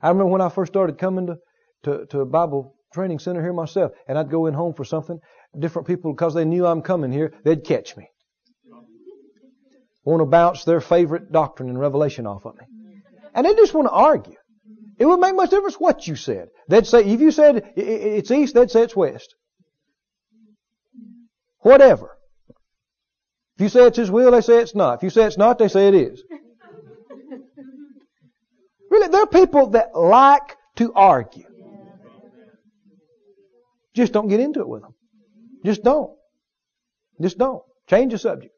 [0.02, 1.38] I remember when I first started coming to,
[1.84, 5.20] to, to a Bible training center here myself, and I'd go in home for something,
[5.58, 8.08] different people, because they knew I'm coming here, they'd catch me.
[10.06, 12.66] Want to bounce their favorite doctrine and revelation off of me.
[13.34, 14.36] And they just want to argue.
[14.98, 16.50] It wouldn't make much difference what you said.
[16.68, 19.36] They'd say, if you said it's east, they'd say it's west.
[21.60, 22.18] Whatever.
[23.58, 24.96] If you say it's His will, they say it's not.
[24.96, 26.24] If you say it's not, they say it is.
[28.90, 31.44] Really, there are people that like to argue.
[33.94, 34.96] Just don't get into it with them.
[35.66, 36.12] Just don't.
[37.22, 37.64] Just don't.
[37.88, 38.54] Change the subject.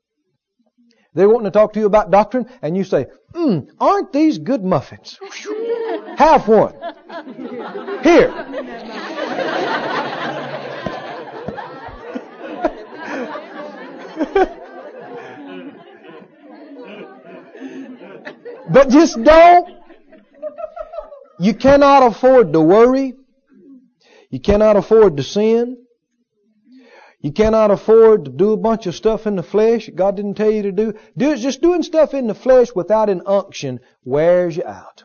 [1.14, 4.64] They're wanting to talk to you about doctrine, and you say, mm, aren't these good
[4.64, 5.20] muffins?
[6.18, 6.74] Have one.
[8.04, 8.32] Here.
[18.72, 19.70] but just don't.
[21.40, 23.16] You cannot afford to worry.
[24.30, 25.78] You cannot afford to sin.
[27.22, 30.34] You cannot afford to do a bunch of stuff in the flesh that God didn't
[30.36, 30.94] tell you to do.
[31.16, 35.04] do just doing stuff in the flesh without an unction wears you out.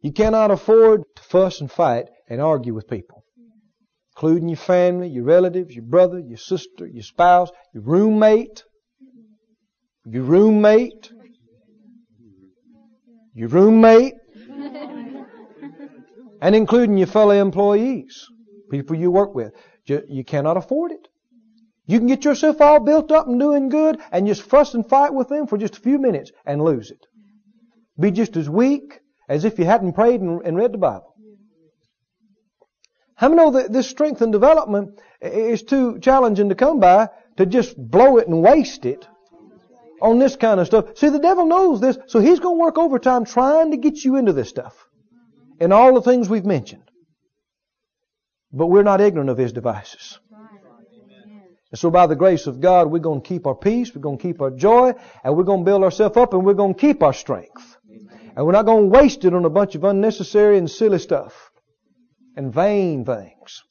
[0.00, 3.24] You cannot afford to fuss and fight and argue with people,
[4.14, 8.64] including your family, your relatives, your brother, your sister, your spouse, your roommate,
[10.06, 11.12] your roommate,
[13.34, 14.14] your roommate,
[16.40, 18.26] and including your fellow employees,
[18.70, 19.52] people you work with.
[19.88, 21.08] You cannot afford it.
[21.86, 25.14] You can get yourself all built up and doing good and just fuss and fight
[25.14, 27.06] with them for just a few minutes and lose it.
[27.98, 31.14] Be just as weak as if you hadn't prayed and, read the Bible.
[33.14, 37.46] How many know that this strength and development is too challenging to come by to
[37.46, 39.08] just blow it and waste it
[40.00, 40.96] on this kind of stuff?
[40.96, 44.16] See, the devil knows this, so he's going to work overtime trying to get you
[44.16, 44.86] into this stuff.
[45.60, 46.87] and all the things we've mentioned.
[48.52, 50.18] But we're not ignorant of His devices.
[51.70, 54.18] And so by the grace of God, we're going to keep our peace, we're going
[54.18, 56.80] to keep our joy, and we're going to build ourselves up, and we're going to
[56.80, 57.76] keep our strength.
[58.36, 61.50] And we're not going to waste it on a bunch of unnecessary and silly stuff
[62.36, 63.64] and vain things.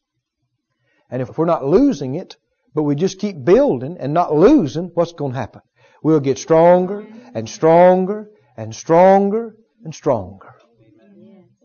[1.09, 2.35] And if we're not losing it,
[2.75, 5.61] but we just keep building and not losing, what's going to happen?
[6.03, 10.53] We'll get stronger and stronger and stronger and stronger.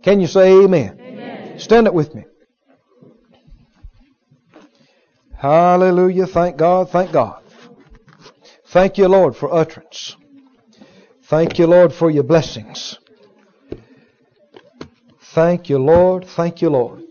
[0.03, 0.99] Can you say amen?
[1.01, 1.59] amen.
[1.59, 2.25] Stand up with me.
[5.43, 6.29] Hallelujah.
[6.29, 6.91] Thank God.
[6.91, 7.43] Thank God.
[8.67, 10.15] Thank you, Lord, for utterance.
[11.25, 12.97] Thank you, Lord, for your blessings.
[15.35, 16.27] Thank you, Lord.
[16.27, 17.03] Thank you, Lord.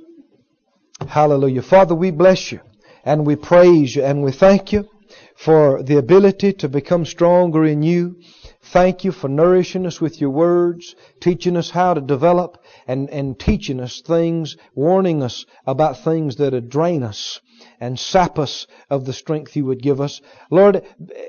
[1.06, 1.62] Hallelujah.
[1.62, 2.62] Father, we bless you
[3.04, 4.88] and we praise you and we thank you
[5.36, 8.16] for the ability to become stronger in you.
[8.62, 13.38] Thank you for nourishing us with your words, teaching us how to develop and, and
[13.38, 17.42] teaching us things, warning us about things that drain us
[17.82, 20.22] and sap us of the strength you would give us.
[20.52, 20.84] Lord,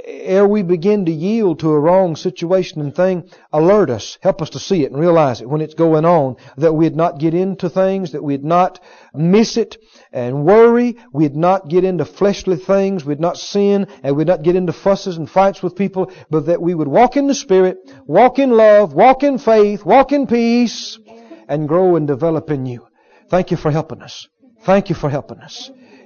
[0.05, 4.19] ere we begin to yield to a wrong situation and thing, alert us.
[4.21, 7.19] Help us to see it and realize it when it's going on, that we'd not
[7.19, 8.81] get into things, that we'd not
[9.15, 9.79] miss it
[10.13, 14.55] and worry, we'd not get into fleshly things, we'd not sin, and we'd not get
[14.55, 18.39] into fusses and fights with people, but that we would walk in the Spirit, walk
[18.39, 20.99] in love, walk in faith, walk in peace,
[21.49, 22.87] and grow and develop in you.
[23.31, 24.29] Thank you for helping us.
[24.65, 25.71] Thank you for helping us